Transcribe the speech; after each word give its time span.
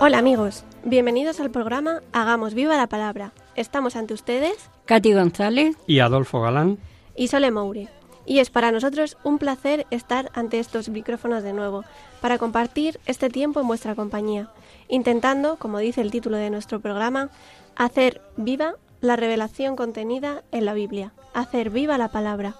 Hola 0.00 0.18
amigos, 0.18 0.62
bienvenidos 0.84 1.40
al 1.40 1.50
programa 1.50 2.02
Hagamos 2.12 2.54
viva 2.54 2.76
la 2.76 2.86
palabra. 2.86 3.32
Estamos 3.56 3.96
ante 3.96 4.14
ustedes 4.14 4.70
Katy 4.84 5.12
González 5.12 5.76
y 5.88 5.98
Adolfo 5.98 6.40
Galán. 6.40 6.78
y 7.16 7.26
Sole 7.26 7.50
Moure. 7.50 7.88
Y 8.24 8.38
es 8.38 8.48
para 8.48 8.70
nosotros 8.70 9.16
un 9.24 9.38
placer 9.38 9.88
estar 9.90 10.30
ante 10.34 10.60
estos 10.60 10.88
micrófonos 10.88 11.42
de 11.42 11.52
nuevo, 11.52 11.82
para 12.20 12.38
compartir 12.38 13.00
este 13.06 13.28
tiempo 13.28 13.60
en 13.60 13.66
vuestra 13.66 13.96
compañía, 13.96 14.48
intentando, 14.86 15.56
como 15.56 15.78
dice 15.78 16.00
el 16.00 16.12
título 16.12 16.36
de 16.36 16.50
nuestro 16.50 16.78
programa, 16.78 17.30
hacer 17.74 18.22
viva 18.36 18.76
la 19.00 19.16
revelación 19.16 19.74
contenida 19.74 20.44
en 20.52 20.64
la 20.64 20.74
Biblia, 20.74 21.12
hacer 21.34 21.70
viva 21.70 21.98
la 21.98 22.08
palabra. 22.08 22.54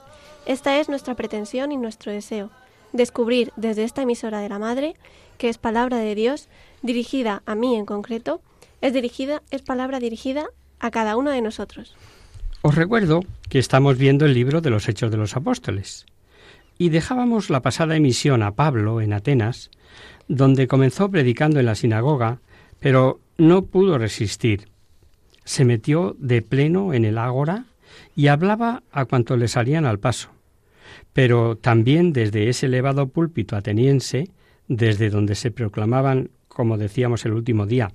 Esta 0.44 0.80
es 0.80 0.88
nuestra 0.88 1.14
pretensión 1.14 1.70
y 1.70 1.76
nuestro 1.76 2.10
deseo, 2.10 2.50
descubrir 2.92 3.52
desde 3.54 3.84
esta 3.84 4.02
emisora 4.02 4.40
de 4.40 4.48
la 4.48 4.58
Madre, 4.58 4.96
que 5.36 5.48
es 5.48 5.58
palabra 5.58 5.98
de 5.98 6.14
Dios, 6.14 6.48
dirigida 6.82 7.42
a 7.46 7.54
mí 7.54 7.76
en 7.76 7.86
concreto, 7.86 8.40
es 8.80 8.92
dirigida, 8.92 9.42
es 9.50 9.62
palabra 9.62 9.98
dirigida 10.00 10.46
a 10.78 10.90
cada 10.90 11.16
uno 11.16 11.30
de 11.30 11.42
nosotros. 11.42 11.96
Os 12.62 12.74
recuerdo 12.74 13.24
que 13.48 13.58
estamos 13.58 13.98
viendo 13.98 14.26
el 14.26 14.34
libro 14.34 14.60
de 14.60 14.70
los 14.70 14.88
Hechos 14.88 15.10
de 15.10 15.16
los 15.16 15.36
Apóstoles 15.36 16.06
y 16.76 16.90
dejábamos 16.90 17.50
la 17.50 17.60
pasada 17.60 17.96
emisión 17.96 18.42
a 18.42 18.52
Pablo 18.52 19.00
en 19.00 19.12
Atenas, 19.12 19.70
donde 20.28 20.68
comenzó 20.68 21.10
predicando 21.10 21.60
en 21.60 21.66
la 21.66 21.74
sinagoga, 21.74 22.40
pero 22.78 23.20
no 23.36 23.62
pudo 23.62 23.98
resistir. 23.98 24.68
Se 25.44 25.64
metió 25.64 26.16
de 26.18 26.42
pleno 26.42 26.92
en 26.92 27.04
el 27.04 27.18
ágora 27.18 27.64
y 28.14 28.28
hablaba 28.28 28.82
a 28.92 29.04
cuanto 29.06 29.36
le 29.36 29.48
salían 29.48 29.86
al 29.86 29.98
paso. 29.98 30.30
Pero 31.12 31.56
también 31.56 32.12
desde 32.12 32.48
ese 32.48 32.66
elevado 32.66 33.08
púlpito 33.08 33.56
ateniense, 33.56 34.30
desde 34.68 35.10
donde 35.10 35.34
se 35.34 35.50
proclamaban, 35.50 36.30
como 36.58 36.76
decíamos 36.76 37.24
el 37.24 37.34
último 37.34 37.66
día, 37.66 37.92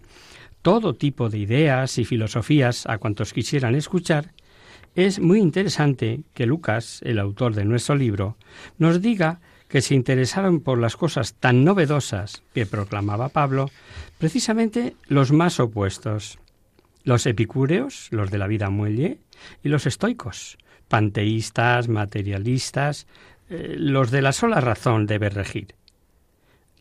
todo 0.62 0.94
tipo 0.94 1.30
de 1.30 1.38
ideas 1.38 1.98
y 1.98 2.06
filosofías 2.06 2.86
a 2.86 2.98
cuantos 2.98 3.34
quisieran 3.34 3.76
escuchar, 3.76 4.32
es 4.96 5.20
muy 5.20 5.40
interesante 5.40 6.22
que 6.34 6.46
Lucas, 6.46 7.02
el 7.04 7.20
autor 7.20 7.56
de 7.56 7.66
nuestro 7.66 7.96
libro, 7.96 8.38
nos 8.78 9.02
diga 9.02 9.42
que 9.68 9.82
se 9.82 9.96
interesaron 9.96 10.62
por 10.62 10.78
las 10.78 10.96
cosas 10.96 11.34
tan 11.34 11.66
novedosas 11.66 12.42
que 12.54 12.66
proclamaba 12.66 13.28
Pablo, 13.28 13.70
precisamente 14.18 14.96
los 15.10 15.34
más 15.34 15.60
opuestos, 15.60 16.40
los 17.04 17.26
epicúreos, 17.26 18.08
los 18.12 18.32
de 18.32 18.38
la 18.38 18.48
vida 18.48 18.70
muelle, 18.70 19.20
y 19.62 19.68
los 19.68 19.86
estoicos, 19.86 20.58
panteístas, 20.88 21.90
materialistas, 21.90 23.08
eh, 23.50 23.76
los 23.78 24.10
de 24.10 24.22
la 24.22 24.32
sola 24.32 24.62
razón 24.62 25.06
debe 25.06 25.28
regir. 25.30 25.76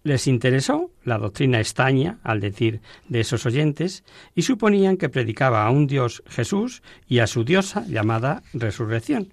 Les 0.05 0.27
interesó 0.27 0.91
la 1.05 1.19
doctrina 1.19 1.61
estaña, 1.61 2.19
al 2.25 2.41
decir 2.41 2.81
de 3.09 3.21
esos 3.21 3.47
oyentes, 3.47 4.03
y 4.35 4.43
suponían 4.43 4.97
que 4.97 5.09
predicaba 5.09 5.65
a 5.65 5.71
un 5.71 5.87
Dios 5.87 6.23
Jesús 6.27 6.83
y 7.07 7.21
a 7.21 7.27
su 7.27 7.45
diosa 7.45 7.85
llamada 7.87 8.43
resurrección, 8.53 9.29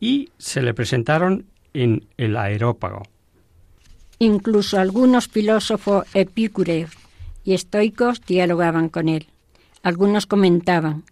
y 0.00 0.30
se 0.38 0.62
le 0.62 0.72
presentaron 0.72 1.46
en 1.74 2.06
el 2.16 2.36
aerópago. 2.36 3.02
Incluso 4.18 4.78
algunos 4.78 5.28
filósofos 5.28 6.06
epicúreos 6.14 6.90
y 7.44 7.54
estoicos 7.54 8.20
dialogaban 8.26 8.88
con 8.88 9.08
él. 9.08 9.28
Algunos 9.82 10.26
comentaban, 10.26 11.04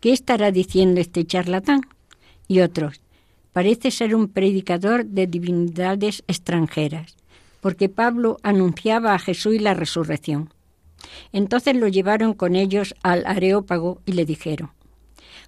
¿qué 0.00 0.12
estará 0.12 0.50
diciendo 0.50 1.00
este 1.00 1.24
charlatán? 1.24 1.82
Y 2.48 2.60
otros, 2.60 3.00
parece 3.52 3.90
ser 3.90 4.14
un 4.14 4.28
predicador 4.28 5.06
de 5.06 5.26
divinidades 5.26 6.22
extranjeras, 6.26 7.16
porque 7.60 7.88
Pablo 7.88 8.38
anunciaba 8.42 9.14
a 9.14 9.18
Jesús 9.18 9.60
la 9.60 9.74
resurrección. 9.74 10.52
Entonces 11.32 11.76
lo 11.76 11.88
llevaron 11.88 12.34
con 12.34 12.56
ellos 12.56 12.94
al 13.02 13.24
Areópago 13.26 14.00
y 14.06 14.12
le 14.12 14.24
dijeron, 14.24 14.70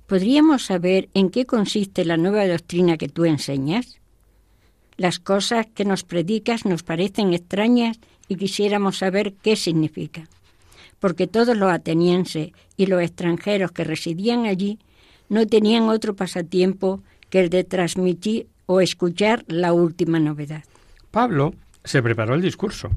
¿podríamos 0.06 0.64
saber 0.64 1.08
en 1.14 1.30
qué 1.30 1.46
consiste 1.46 2.04
la 2.04 2.16
nueva 2.16 2.46
doctrina 2.46 2.96
que 2.96 3.08
tú 3.08 3.24
enseñas? 3.24 3.98
Las 4.96 5.18
cosas 5.18 5.66
que 5.74 5.84
nos 5.84 6.04
predicas 6.04 6.64
nos 6.64 6.82
parecen 6.82 7.32
extrañas 7.32 7.98
y 8.28 8.36
quisiéramos 8.36 8.98
saber 8.98 9.34
qué 9.34 9.56
significa. 9.56 10.28
Porque 11.00 11.26
todos 11.26 11.56
los 11.56 11.72
atenienses 11.72 12.52
y 12.76 12.86
los 12.86 13.02
extranjeros 13.02 13.72
que 13.72 13.84
residían 13.84 14.46
allí 14.46 14.78
no 15.28 15.46
tenían 15.46 15.88
otro 15.88 16.14
pasatiempo 16.14 17.02
que 17.30 17.40
el 17.40 17.50
de 17.50 17.64
transmitir 17.64 18.46
o 18.66 18.80
escuchar 18.80 19.44
la 19.48 19.72
última 19.72 20.20
novedad. 20.20 20.64
Pablo 21.10 21.54
se 21.84 22.02
preparó 22.02 22.34
el 22.34 22.42
discurso, 22.42 22.90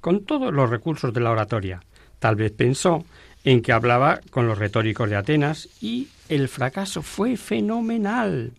con 0.00 0.24
todos 0.24 0.52
los 0.52 0.70
recursos 0.70 1.12
de 1.12 1.20
la 1.20 1.30
oratoria. 1.30 1.82
Tal 2.18 2.36
vez 2.36 2.52
pensó 2.52 3.04
en 3.44 3.62
que 3.62 3.72
hablaba 3.72 4.20
con 4.30 4.46
los 4.46 4.58
retóricos 4.58 5.08
de 5.10 5.16
Atenas 5.16 5.68
y 5.80 6.08
el 6.28 6.48
fracaso 6.48 7.02
fue 7.02 7.36
fenomenal. 7.36 8.52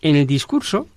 En 0.00 0.16
el 0.16 0.26
discurso 0.26 0.88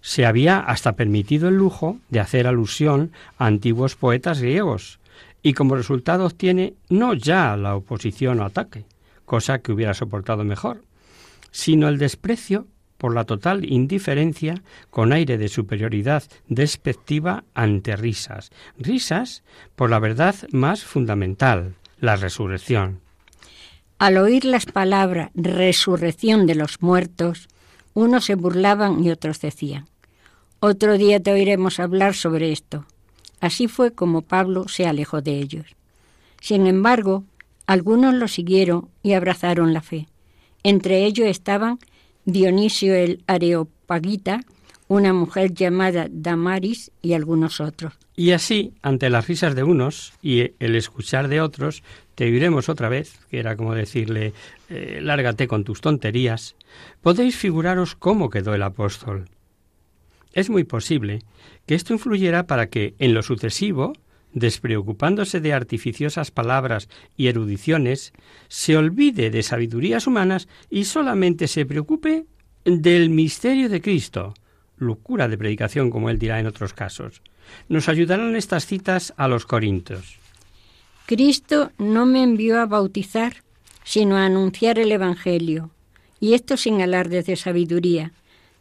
se 0.00 0.26
había 0.26 0.58
hasta 0.58 0.92
permitido 0.92 1.48
el 1.48 1.56
lujo 1.56 1.98
de 2.10 2.20
hacer 2.20 2.46
alusión 2.46 3.12
a 3.38 3.46
antiguos 3.46 3.94
poetas 3.94 4.40
griegos, 4.40 4.98
y 5.42 5.54
como 5.54 5.76
resultado 5.76 6.26
obtiene 6.26 6.74
no 6.88 7.14
ya 7.14 7.56
la 7.56 7.74
oposición 7.76 8.40
o 8.40 8.44
ataque, 8.44 8.84
cosa 9.24 9.60
que 9.60 9.72
hubiera 9.72 9.94
soportado 9.94 10.44
mejor, 10.44 10.82
sino 11.50 11.88
el 11.88 11.98
desprecio 11.98 12.66
por 13.02 13.16
la 13.16 13.24
total 13.24 13.64
indiferencia 13.64 14.62
con 14.90 15.12
aire 15.12 15.36
de 15.36 15.48
superioridad 15.48 16.22
despectiva 16.46 17.42
ante 17.52 17.96
risas, 17.96 18.52
risas 18.78 19.42
por 19.74 19.90
la 19.90 19.98
verdad 19.98 20.36
más 20.52 20.84
fundamental, 20.84 21.74
la 21.98 22.14
resurrección. 22.14 23.00
Al 23.98 24.18
oír 24.18 24.44
las 24.44 24.66
palabras 24.66 25.30
resurrección 25.34 26.46
de 26.46 26.54
los 26.54 26.80
muertos, 26.80 27.48
unos 27.92 28.26
se 28.26 28.36
burlaban 28.36 29.02
y 29.02 29.10
otros 29.10 29.40
decían, 29.40 29.86
otro 30.60 30.96
día 30.96 31.18
te 31.18 31.32
oiremos 31.32 31.80
hablar 31.80 32.14
sobre 32.14 32.52
esto. 32.52 32.86
Así 33.40 33.66
fue 33.66 33.90
como 33.90 34.22
Pablo 34.22 34.68
se 34.68 34.86
alejó 34.86 35.22
de 35.22 35.40
ellos. 35.40 35.66
Sin 36.40 36.68
embargo, 36.68 37.24
algunos 37.66 38.14
lo 38.14 38.28
siguieron 38.28 38.90
y 39.02 39.14
abrazaron 39.14 39.74
la 39.74 39.80
fe. 39.80 40.06
Entre 40.62 41.04
ellos 41.04 41.26
estaban 41.26 41.80
Dionisio 42.24 42.94
el 42.94 43.22
Areopagita, 43.26 44.40
una 44.88 45.12
mujer 45.12 45.54
llamada 45.54 46.06
Damaris 46.10 46.90
y 47.00 47.14
algunos 47.14 47.60
otros. 47.60 47.94
Y 48.14 48.32
así, 48.32 48.74
ante 48.82 49.08
las 49.08 49.26
risas 49.26 49.54
de 49.54 49.62
unos 49.62 50.12
y 50.22 50.52
el 50.58 50.76
escuchar 50.76 51.28
de 51.28 51.40
otros, 51.40 51.82
te 52.14 52.24
oiremos 52.24 52.68
otra 52.68 52.88
vez, 52.88 53.18
que 53.30 53.38
era 53.38 53.56
como 53.56 53.74
decirle, 53.74 54.34
eh, 54.68 55.00
lárgate 55.02 55.48
con 55.48 55.64
tus 55.64 55.80
tonterías, 55.80 56.54
podéis 57.00 57.36
figuraros 57.36 57.94
cómo 57.94 58.28
quedó 58.28 58.54
el 58.54 58.62
apóstol. 58.62 59.30
Es 60.34 60.50
muy 60.50 60.64
posible 60.64 61.20
que 61.66 61.74
esto 61.74 61.94
influyera 61.94 62.46
para 62.46 62.68
que, 62.68 62.94
en 62.98 63.14
lo 63.14 63.22
sucesivo, 63.22 63.94
despreocupándose 64.32 65.40
de 65.40 65.52
artificiosas 65.52 66.30
palabras 66.30 66.88
y 67.16 67.28
erudiciones, 67.28 68.12
se 68.48 68.76
olvide 68.76 69.30
de 69.30 69.42
sabidurías 69.42 70.06
humanas 70.06 70.48
y 70.70 70.84
solamente 70.84 71.48
se 71.48 71.66
preocupe 71.66 72.26
del 72.64 73.10
misterio 73.10 73.68
de 73.68 73.80
Cristo, 73.80 74.34
locura 74.76 75.28
de 75.28 75.38
predicación 75.38 75.90
como 75.90 76.10
él 76.10 76.18
dirá 76.18 76.40
en 76.40 76.46
otros 76.46 76.72
casos. 76.72 77.22
Nos 77.68 77.88
ayudarán 77.88 78.36
estas 78.36 78.66
citas 78.66 79.12
a 79.16 79.28
los 79.28 79.46
Corintios. 79.46 80.18
Cristo 81.06 81.72
no 81.78 82.06
me 82.06 82.22
envió 82.22 82.60
a 82.60 82.66
bautizar, 82.66 83.42
sino 83.84 84.16
a 84.16 84.24
anunciar 84.24 84.78
el 84.78 84.92
Evangelio, 84.92 85.70
y 86.20 86.34
esto 86.34 86.56
sin 86.56 86.80
alardes 86.80 87.26
de 87.26 87.36
sabiduría, 87.36 88.12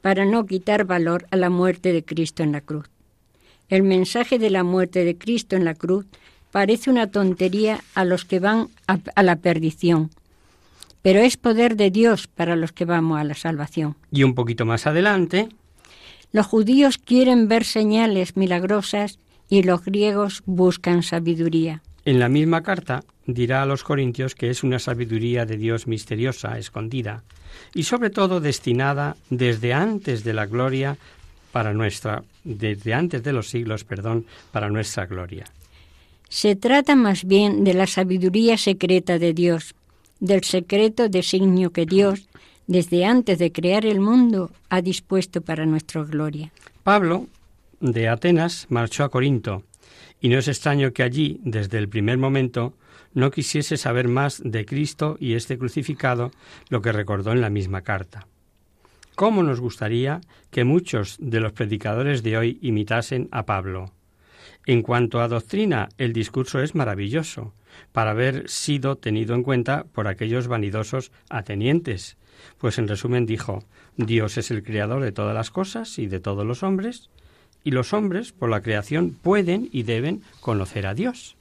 para 0.01 0.25
no 0.25 0.45
quitar 0.47 0.85
valor 0.85 1.27
a 1.29 1.35
la 1.37 1.49
muerte 1.49 1.93
de 1.93 2.03
Cristo 2.03 2.41
en 2.41 2.51
la 2.53 2.61
cruz. 2.61 2.89
El 3.71 3.83
mensaje 3.83 4.37
de 4.37 4.49
la 4.49 4.65
muerte 4.65 5.05
de 5.05 5.17
Cristo 5.17 5.55
en 5.55 5.63
la 5.63 5.75
cruz 5.75 6.05
parece 6.51 6.89
una 6.89 7.07
tontería 7.07 7.79
a 7.95 8.03
los 8.03 8.25
que 8.25 8.41
van 8.41 8.67
a, 8.85 8.99
a, 9.15 9.23
la 9.23 9.37
perdición, 9.37 10.09
pero 11.01 11.21
es 11.21 11.37
poder 11.37 11.77
de 11.77 11.89
Dios 11.89 12.27
para 12.27 12.57
los 12.57 12.73
que 12.73 12.83
vamos 12.83 13.17
a 13.17 13.23
la 13.23 13.33
salvación. 13.33 13.95
Y 14.11 14.23
un 14.23 14.35
poquito 14.35 14.65
más 14.65 14.85
adelante, 14.87 15.47
Los 16.33 16.47
judíos 16.47 16.97
quieren 16.97 17.47
ver 17.47 17.63
señales 17.63 18.35
milagrosas 18.35 19.19
y 19.49 19.63
los 19.63 19.83
griegos 19.85 20.43
buscan 20.45 21.01
sabiduría. 21.01 21.81
en 22.03 22.19
la 22.19 22.29
misma 22.29 22.63
carta, 22.63 23.03
dirá 23.25 23.61
a 23.61 23.65
los 23.65 23.83
corintios 23.83 24.35
que 24.35 24.49
es 24.49 24.63
una 24.63 24.79
sabiduría 24.79 25.45
de 25.45 25.55
Dios 25.55 25.87
misteriosa, 25.87 26.57
escondida, 26.57 27.23
y 27.73 27.83
sobre 27.83 28.09
todo 28.09 28.41
destinada 28.41 29.15
desde 29.29 29.73
antes 29.73 30.23
de 30.23 30.33
la 30.33 30.45
gloria 30.45 30.97
para 31.51 31.73
nuestra 31.73 32.23
desde 32.43 32.93
antes 32.93 33.23
de 33.23 33.33
los 33.33 33.49
siglos, 33.49 33.83
perdón, 33.83 34.25
para 34.51 34.69
nuestra 34.69 35.05
gloria. 35.05 35.45
Se 36.29 36.55
trata 36.55 36.95
más 36.95 37.25
bien 37.25 37.63
de 37.63 37.73
la 37.73 37.87
sabiduría 37.87 38.57
secreta 38.57 39.19
de 39.19 39.33
Dios, 39.33 39.75
del 40.19 40.43
secreto 40.43 41.09
designio 41.09 41.71
que 41.71 41.85
Dios, 41.85 42.27
desde 42.67 43.05
antes 43.05 43.37
de 43.37 43.51
crear 43.51 43.85
el 43.85 43.99
mundo, 43.99 44.51
ha 44.69 44.81
dispuesto 44.81 45.41
para 45.41 45.65
nuestra 45.65 46.03
gloria. 46.03 46.51
Pablo, 46.83 47.27
de 47.81 48.07
Atenas, 48.07 48.67
marchó 48.69 49.03
a 49.03 49.09
Corinto, 49.09 49.63
y 50.21 50.29
no 50.29 50.37
es 50.37 50.47
extraño 50.47 50.93
que 50.93 51.03
allí, 51.03 51.39
desde 51.43 51.79
el 51.79 51.89
primer 51.89 52.17
momento, 52.17 52.73
no 53.13 53.31
quisiese 53.31 53.75
saber 53.75 54.07
más 54.07 54.41
de 54.43 54.65
Cristo 54.65 55.17
y 55.19 55.33
este 55.33 55.57
crucificado, 55.57 56.31
lo 56.69 56.81
que 56.81 56.91
recordó 56.91 57.31
en 57.33 57.41
la 57.41 57.49
misma 57.49 57.81
carta. 57.81 58.27
¿Cómo 59.21 59.43
nos 59.43 59.59
gustaría 59.59 60.19
que 60.49 60.63
muchos 60.63 61.15
de 61.19 61.41
los 61.41 61.51
predicadores 61.51 62.23
de 62.23 62.39
hoy 62.39 62.57
imitasen 62.63 63.29
a 63.31 63.45
Pablo? 63.45 63.91
En 64.65 64.81
cuanto 64.81 65.21
a 65.21 65.27
doctrina, 65.27 65.89
el 65.99 66.11
discurso 66.11 66.59
es 66.59 66.73
maravilloso, 66.73 67.53
para 67.91 68.09
haber 68.09 68.49
sido 68.49 68.95
tenido 68.95 69.35
en 69.35 69.43
cuenta 69.43 69.83
por 69.83 70.07
aquellos 70.07 70.47
vanidosos 70.47 71.11
atenientes, 71.29 72.17
pues 72.57 72.79
en 72.79 72.87
resumen 72.87 73.27
dijo 73.27 73.63
Dios 73.95 74.39
es 74.39 74.49
el 74.49 74.63
creador 74.63 75.03
de 75.03 75.11
todas 75.11 75.35
las 75.35 75.51
cosas 75.51 75.99
y 75.99 76.07
de 76.07 76.19
todos 76.19 76.43
los 76.43 76.63
hombres, 76.63 77.11
y 77.63 77.69
los 77.69 77.93
hombres, 77.93 78.31
por 78.31 78.49
la 78.49 78.63
creación, 78.63 79.11
pueden 79.11 79.69
y 79.71 79.83
deben 79.83 80.23
conocer 80.39 80.87
a 80.87 80.95
Dios. 80.95 81.37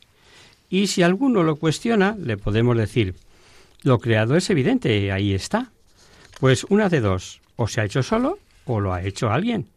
Y 0.69 0.89
si 0.89 1.03
alguno 1.03 1.45
lo 1.45 1.57
cuestiona, 1.57 2.15
le 2.21 2.37
podemos 2.37 2.77
decir 2.77 3.15
lo 3.83 4.01
creado 4.01 4.37
es 4.37 4.51
evidente, 4.51 5.11
ahí 5.13 5.33
está. 5.33 5.73
Pues 6.41 6.65
una 6.65 6.91
de 6.91 7.01
dos, 7.01 7.40
o 7.61 7.69
se 7.69 7.83
ha 7.83 7.85
hecho 7.85 8.03
solo 8.03 8.39
o 8.65 8.81
lo 8.81 8.95
ha 8.95 9.03
hecho 9.03 9.31
alguien. 9.31 9.69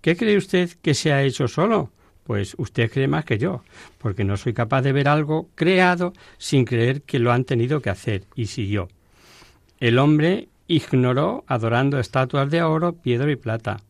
¿Qué 0.00 0.16
cree 0.16 0.36
usted 0.36 0.70
que 0.80 0.94
se 0.94 1.12
ha 1.12 1.24
hecho 1.24 1.48
solo? 1.48 1.90
Pues 2.22 2.54
usted 2.56 2.88
cree 2.88 3.08
más 3.08 3.24
que 3.24 3.36
yo, 3.36 3.64
porque 3.98 4.22
no 4.22 4.36
soy 4.36 4.52
capaz 4.52 4.82
de 4.82 4.92
ver 4.92 5.08
algo 5.08 5.48
creado 5.56 6.12
sin 6.38 6.64
creer 6.64 7.02
que 7.02 7.18
lo 7.18 7.32
han 7.32 7.44
tenido 7.44 7.82
que 7.82 7.90
hacer, 7.90 8.26
y 8.36 8.46
siguió. 8.46 8.88
El 9.80 9.98
hombre 9.98 10.50
ignoró 10.68 11.42
adorando 11.48 11.98
estatuas 11.98 12.48
de 12.48 12.62
oro, 12.62 12.92
piedra 12.92 13.32
y 13.32 13.34
plata. 13.34 13.80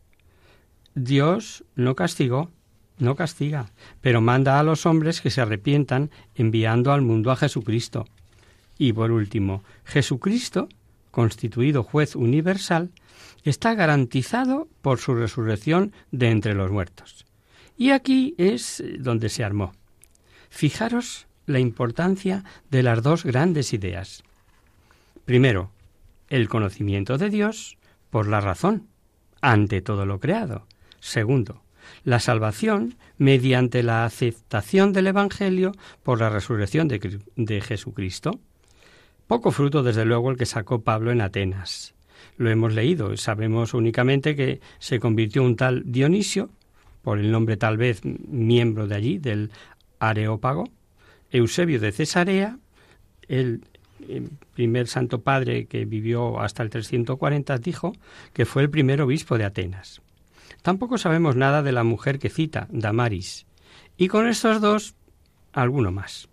Dios 0.95 1.63
no 1.75 1.93
castigó, 1.93 2.49
no 2.97 3.15
castiga, 3.15 3.69
pero 4.01 4.19
manda 4.19 4.59
a 4.59 4.63
los 4.63 4.87
hombres 4.87 5.21
que 5.21 5.29
se 5.29 5.41
arrepientan 5.41 6.09
enviando 6.33 6.91
al 6.91 7.03
mundo 7.03 7.29
a 7.29 7.35
Jesucristo. 7.35 8.07
Y 8.79 8.93
por 8.93 9.11
último, 9.11 9.63
Jesucristo, 9.85 10.69
constituido 11.11 11.83
juez 11.83 12.15
universal, 12.15 12.89
está 13.43 13.73
garantizado 13.75 14.67
por 14.81 14.99
su 14.99 15.15
resurrección 15.15 15.93
de 16.11 16.29
entre 16.29 16.53
los 16.53 16.71
muertos. 16.71 17.25
Y 17.77 17.91
aquí 17.91 18.35
es 18.37 18.83
donde 18.99 19.29
se 19.29 19.43
armó. 19.43 19.73
Fijaros 20.49 21.27
la 21.45 21.59
importancia 21.59 22.43
de 22.69 22.83
las 22.83 23.01
dos 23.03 23.23
grandes 23.23 23.73
ideas. 23.73 24.23
Primero, 25.25 25.71
el 26.29 26.49
conocimiento 26.49 27.17
de 27.17 27.29
Dios 27.29 27.77
por 28.09 28.27
la 28.27 28.41
razón, 28.41 28.87
ante 29.41 29.81
todo 29.81 30.05
lo 30.05 30.19
creado. 30.19 30.67
Segundo, 30.99 31.63
la 32.03 32.19
salvación 32.19 32.95
mediante 33.17 33.81
la 33.83 34.05
aceptación 34.05 34.93
del 34.93 35.07
Evangelio 35.07 35.71
por 36.03 36.19
la 36.19 36.29
resurrección 36.29 36.87
de, 36.87 37.19
de, 37.35 37.61
Jesucristo. 37.61 38.39
Poco 39.27 39.51
fruto, 39.51 39.83
desde 39.83 40.05
luego, 40.05 40.29
el 40.29 40.37
que 40.37 40.45
sacó 40.45 40.81
Pablo 40.81 41.11
en 41.11 41.21
Atenas. 41.21 41.95
Lo 42.37 42.49
hemos 42.49 42.73
leído, 42.73 43.15
sabemos 43.17 43.73
únicamente 43.73 44.35
que 44.35 44.59
se 44.79 44.99
convirtió 44.99 45.43
un 45.43 45.55
tal 45.55 45.83
Dionisio, 45.85 46.49
por 47.01 47.19
el 47.19 47.31
nombre 47.31 47.57
tal 47.57 47.77
vez 47.77 48.01
miembro 48.03 48.87
de 48.87 48.95
allí, 48.95 49.17
del 49.17 49.51
Areópago, 49.99 50.65
Eusebio 51.31 51.79
de 51.79 51.91
Cesarea, 51.91 52.57
el 53.27 53.61
primer 54.53 54.87
santo 54.87 55.21
padre 55.21 55.65
que 55.65 55.85
vivió 55.85 56.39
hasta 56.39 56.63
el 56.63 56.69
340, 56.69 57.57
dijo 57.57 57.93
que 58.33 58.45
fue 58.45 58.63
el 58.63 58.69
primer 58.69 59.01
obispo 59.01 59.37
de 59.37 59.45
Atenas. 59.45 60.01
Tampoco 60.61 60.97
sabemos 60.97 61.35
nada 61.35 61.61
de 61.61 61.71
la 61.71 61.83
mujer 61.83 62.19
que 62.19 62.29
cita, 62.29 62.67
Damaris, 62.69 63.45
y 63.97 64.07
con 64.07 64.27
estos 64.27 64.61
dos, 64.61 64.95
alguno 65.51 65.91
más. 65.91 66.29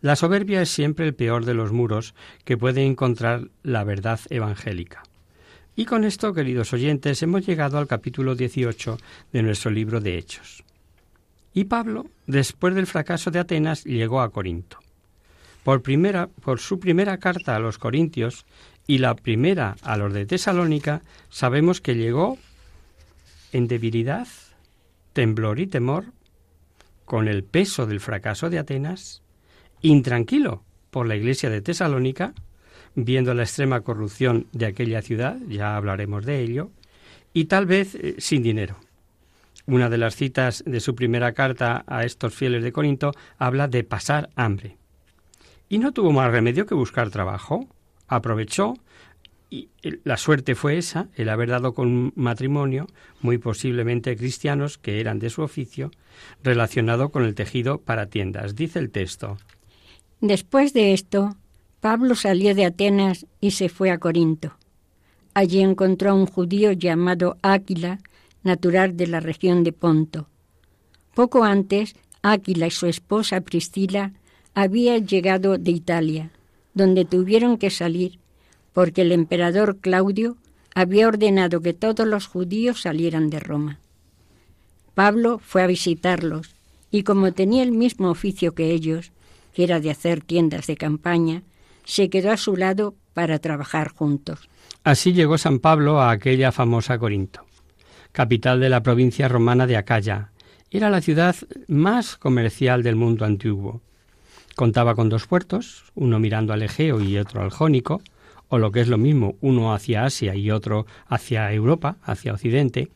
La 0.00 0.14
soberbia 0.14 0.62
es 0.62 0.70
siempre 0.70 1.06
el 1.06 1.14
peor 1.14 1.44
de 1.44 1.54
los 1.54 1.72
muros 1.72 2.14
que 2.44 2.56
puede 2.56 2.84
encontrar 2.84 3.48
la 3.62 3.82
verdad 3.82 4.20
evangélica. 4.30 5.02
Y 5.78 5.84
con 5.84 6.02
esto, 6.02 6.34
queridos 6.34 6.72
oyentes, 6.72 7.22
hemos 7.22 7.46
llegado 7.46 7.78
al 7.78 7.86
capítulo 7.86 8.34
18 8.34 8.98
de 9.32 9.42
nuestro 9.44 9.70
libro 9.70 10.00
de 10.00 10.18
Hechos. 10.18 10.64
Y 11.54 11.66
Pablo, 11.66 12.06
después 12.26 12.74
del 12.74 12.88
fracaso 12.88 13.30
de 13.30 13.38
Atenas, 13.38 13.84
llegó 13.84 14.20
a 14.20 14.32
Corinto. 14.32 14.80
Por, 15.62 15.82
primera, 15.82 16.26
por 16.26 16.58
su 16.58 16.80
primera 16.80 17.18
carta 17.18 17.54
a 17.54 17.60
los 17.60 17.78
Corintios 17.78 18.44
y 18.88 18.98
la 18.98 19.14
primera 19.14 19.76
a 19.82 19.96
los 19.96 20.12
de 20.12 20.26
Tesalónica, 20.26 21.02
sabemos 21.28 21.80
que 21.80 21.94
llegó 21.94 22.38
en 23.52 23.68
debilidad, 23.68 24.26
temblor 25.12 25.60
y 25.60 25.68
temor, 25.68 26.06
con 27.04 27.28
el 27.28 27.44
peso 27.44 27.86
del 27.86 28.00
fracaso 28.00 28.50
de 28.50 28.58
Atenas, 28.58 29.22
intranquilo 29.80 30.64
por 30.90 31.06
la 31.06 31.14
iglesia 31.14 31.50
de 31.50 31.62
Tesalónica, 31.62 32.34
viendo 33.04 33.32
la 33.32 33.44
extrema 33.44 33.82
corrupción 33.82 34.46
de 34.52 34.66
aquella 34.66 35.02
ciudad, 35.02 35.38
ya 35.48 35.76
hablaremos 35.76 36.24
de 36.26 36.40
ello, 36.40 36.70
y 37.32 37.44
tal 37.44 37.66
vez 37.66 37.94
eh, 37.94 38.16
sin 38.18 38.42
dinero. 38.42 38.76
Una 39.66 39.88
de 39.88 39.98
las 39.98 40.16
citas 40.16 40.64
de 40.66 40.80
su 40.80 40.94
primera 40.94 41.32
carta 41.32 41.84
a 41.86 42.04
estos 42.04 42.34
fieles 42.34 42.62
de 42.62 42.72
Corinto 42.72 43.12
habla 43.38 43.68
de 43.68 43.84
pasar 43.84 44.30
hambre. 44.34 44.78
Y 45.68 45.78
no 45.78 45.92
tuvo 45.92 46.10
más 46.10 46.32
remedio 46.32 46.66
que 46.66 46.74
buscar 46.74 47.10
trabajo. 47.10 47.68
Aprovechó 48.08 48.74
y 49.50 49.68
la 50.04 50.16
suerte 50.16 50.54
fue 50.54 50.78
esa, 50.78 51.08
el 51.14 51.28
haber 51.28 51.50
dado 51.50 51.74
con 51.74 52.12
matrimonio, 52.16 52.86
muy 53.20 53.38
posiblemente 53.38 54.16
cristianos 54.16 54.78
que 54.78 55.00
eran 55.00 55.18
de 55.18 55.30
su 55.30 55.42
oficio, 55.42 55.90
relacionado 56.42 57.10
con 57.10 57.24
el 57.24 57.34
tejido 57.34 57.78
para 57.78 58.06
tiendas. 58.06 58.54
Dice 58.56 58.78
el 58.78 58.90
texto. 58.90 59.36
Después 60.20 60.72
de 60.72 60.94
esto, 60.94 61.36
Pablo 61.80 62.14
salió 62.14 62.54
de 62.54 62.64
Atenas 62.64 63.26
y 63.40 63.52
se 63.52 63.68
fue 63.68 63.90
a 63.90 63.98
Corinto. 63.98 64.52
Allí 65.34 65.60
encontró 65.60 66.10
a 66.10 66.14
un 66.14 66.26
judío 66.26 66.72
llamado 66.72 67.36
Áquila, 67.42 68.00
natural 68.42 68.96
de 68.96 69.06
la 69.06 69.20
región 69.20 69.62
de 69.62 69.72
Ponto. 69.72 70.28
Poco 71.14 71.44
antes, 71.44 71.94
Áquila 72.22 72.66
y 72.66 72.70
su 72.70 72.86
esposa 72.86 73.40
Priscila 73.40 74.12
habían 74.54 75.06
llegado 75.06 75.58
de 75.58 75.70
Italia, 75.70 76.30
donde 76.74 77.04
tuvieron 77.04 77.58
que 77.58 77.70
salir 77.70 78.18
porque 78.72 79.02
el 79.02 79.10
emperador 79.10 79.78
Claudio 79.78 80.36
había 80.72 81.08
ordenado 81.08 81.60
que 81.60 81.74
todos 81.74 82.06
los 82.06 82.28
judíos 82.28 82.82
salieran 82.82 83.28
de 83.28 83.40
Roma. 83.40 83.80
Pablo 84.94 85.40
fue 85.40 85.62
a 85.62 85.66
visitarlos 85.66 86.54
y 86.90 87.02
como 87.02 87.32
tenía 87.32 87.64
el 87.64 87.72
mismo 87.72 88.08
oficio 88.08 88.54
que 88.54 88.70
ellos, 88.70 89.10
que 89.52 89.64
era 89.64 89.80
de 89.80 89.90
hacer 89.90 90.22
tiendas 90.22 90.68
de 90.68 90.76
campaña, 90.76 91.42
se 91.88 92.10
quedó 92.10 92.30
a 92.30 92.36
su 92.36 92.54
lado 92.54 92.94
para 93.14 93.38
trabajar 93.38 93.88
juntos. 93.88 94.50
Así 94.84 95.14
llegó 95.14 95.38
San 95.38 95.58
Pablo 95.58 96.02
a 96.02 96.10
aquella 96.10 96.52
famosa 96.52 96.98
Corinto, 96.98 97.46
capital 98.12 98.60
de 98.60 98.68
la 98.68 98.82
provincia 98.82 99.26
romana 99.26 99.66
de 99.66 99.78
Acaya. 99.78 100.30
Era 100.70 100.90
la 100.90 101.00
ciudad 101.00 101.34
más 101.66 102.18
comercial 102.18 102.82
del 102.82 102.94
mundo 102.94 103.24
antiguo. 103.24 103.80
Contaba 104.54 104.94
con 104.94 105.08
dos 105.08 105.26
puertos, 105.26 105.84
uno 105.94 106.18
mirando 106.18 106.52
al 106.52 106.62
Egeo 106.62 107.00
y 107.00 107.16
otro 107.16 107.42
al 107.42 107.50
Jónico, 107.50 108.02
o 108.48 108.58
lo 108.58 108.70
que 108.70 108.82
es 108.82 108.88
lo 108.88 108.98
mismo, 108.98 109.36
uno 109.40 109.72
hacia 109.72 110.04
Asia 110.04 110.34
y 110.34 110.50
otro 110.50 110.84
hacia 111.06 111.50
Europa, 111.52 111.96
hacia 112.02 112.34
Occidente, 112.34 112.90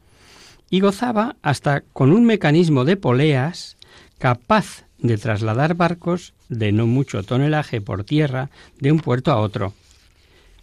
y 0.68 0.80
gozaba 0.80 1.36
hasta 1.40 1.80
con 1.80 2.12
un 2.12 2.26
mecanismo 2.26 2.84
de 2.84 2.98
poleas 2.98 3.78
capaz 4.18 4.84
de 5.02 5.18
trasladar 5.18 5.74
barcos 5.74 6.32
de 6.48 6.72
no 6.72 6.86
mucho 6.86 7.22
tonelaje 7.22 7.80
por 7.80 8.04
tierra 8.04 8.50
de 8.78 8.92
un 8.92 9.00
puerto 9.00 9.32
a 9.32 9.38
otro. 9.38 9.74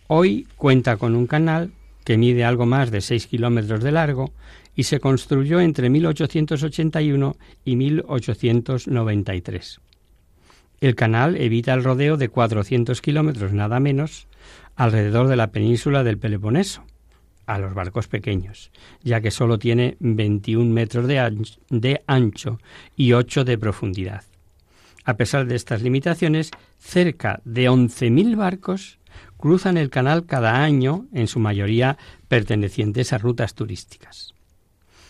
Hoy 0.08 0.48
cuenta 0.56 0.98
con 0.98 1.16
un 1.16 1.28
canal 1.28 1.72
que 2.04 2.18
mide 2.18 2.44
algo 2.44 2.66
más 2.66 2.90
de 2.90 3.02
6 3.02 3.28
kilómetros 3.28 3.84
de 3.84 3.92
largo 3.92 4.32
y 4.76 4.84
se 4.84 5.00
construyó 5.00 5.60
entre 5.60 5.90
1881 5.90 7.36
y 7.66 7.76
1893. 7.76 9.82
El 10.82 10.96
canal 10.96 11.36
evita 11.36 11.74
el 11.74 11.84
rodeo 11.84 12.18
de 12.18 12.30
400 12.30 13.02
kilómetros 13.02 13.52
nada 13.52 13.80
menos 13.80 14.28
alrededor 14.76 15.28
de 15.28 15.36
la 15.36 15.52
península 15.52 16.04
del 16.04 16.18
Peloponeso 16.18 16.84
a 17.50 17.58
los 17.58 17.74
barcos 17.74 18.08
pequeños, 18.08 18.72
ya 19.02 19.22
que 19.22 19.32
solo 19.32 19.58
tiene 19.58 19.98
21 20.00 20.72
metros 20.72 21.08
de 21.08 21.18
ancho, 21.18 21.60
de 21.70 22.04
ancho 22.06 22.60
y 22.96 23.14
8 23.14 23.44
de 23.44 23.58
profundidad. 23.58 24.24
A 25.04 25.16
pesar 25.16 25.48
de 25.48 25.56
estas 25.56 25.82
limitaciones, 25.82 26.52
cerca 26.78 27.42
de 27.46 27.68
11.000 27.68 28.38
barcos 28.38 29.00
cruzan 29.38 29.78
el 29.78 29.90
canal 29.90 30.28
cada 30.28 30.62
año, 30.62 31.08
en 31.12 31.28
su 31.28 31.40
mayoría 31.40 31.98
pertenecientes 32.28 33.14
a 33.14 33.18
rutas 33.18 33.56
turísticas. 33.56 34.36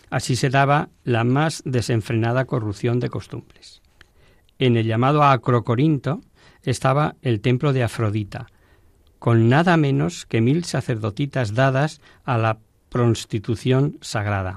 Así 0.10 0.38
se 0.38 0.50
daba 0.50 0.90
la 1.04 1.26
más 1.26 1.62
desenfrenada 1.66 2.46
corrupción 2.46 3.02
de 3.02 3.10
costumbres. 3.10 3.82
En 4.60 4.78
el 4.78 4.88
llamado 4.88 5.24
Acrocorinto 5.24 6.22
estaba 6.64 7.16
el 7.22 7.42
templo 7.42 7.74
de 7.74 7.84
Afrodita, 7.84 8.48
con 9.20 9.50
nada 9.50 9.78
menos 9.78 10.26
que 10.26 10.42
mil 10.42 10.64
sacerdotitas 10.64 11.54
dadas 11.54 12.02
a 12.24 12.38
la 12.38 12.60
prostitución 12.90 13.98
sagrada. 14.02 14.56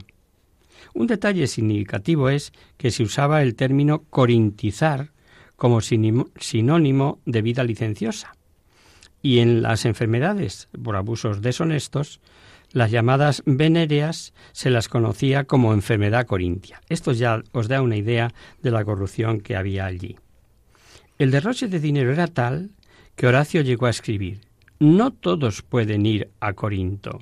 Un 0.94 1.06
detalle 1.06 1.46
significativo 1.46 2.28
es 2.28 2.52
que 2.76 2.90
se 2.90 3.02
usaba 3.02 3.42
el 3.42 3.54
término 3.54 4.04
corintizar 4.10 5.10
como 5.56 5.80
sinónimo 5.80 7.20
de 7.24 7.42
vida 7.42 7.64
licenciosa. 7.64 8.34
Y 9.20 9.38
en 9.38 9.62
las 9.62 9.84
enfermedades 9.84 10.68
por 10.82 10.96
abusos 10.96 11.40
deshonestos, 11.40 12.20
las 12.72 12.90
llamadas 12.90 13.42
venéreas 13.46 14.34
se 14.52 14.70
las 14.70 14.88
conocía 14.88 15.44
como 15.44 15.72
enfermedad 15.72 16.26
corintia. 16.26 16.80
Esto 16.88 17.12
ya 17.12 17.42
os 17.52 17.68
da 17.68 17.82
una 17.82 17.96
idea 17.96 18.32
de 18.62 18.70
la 18.70 18.84
corrupción 18.84 19.40
que 19.40 19.56
había 19.56 19.86
allí. 19.86 20.16
El 21.18 21.30
derroche 21.30 21.68
de 21.68 21.78
dinero 21.78 22.12
era 22.12 22.26
tal 22.26 22.70
que 23.14 23.26
Horacio 23.26 23.60
llegó 23.60 23.86
a 23.86 23.90
escribir, 23.90 24.40
no 24.82 25.12
todos 25.12 25.62
pueden 25.62 26.04
ir 26.06 26.30
a 26.40 26.54
Corinto. 26.54 27.20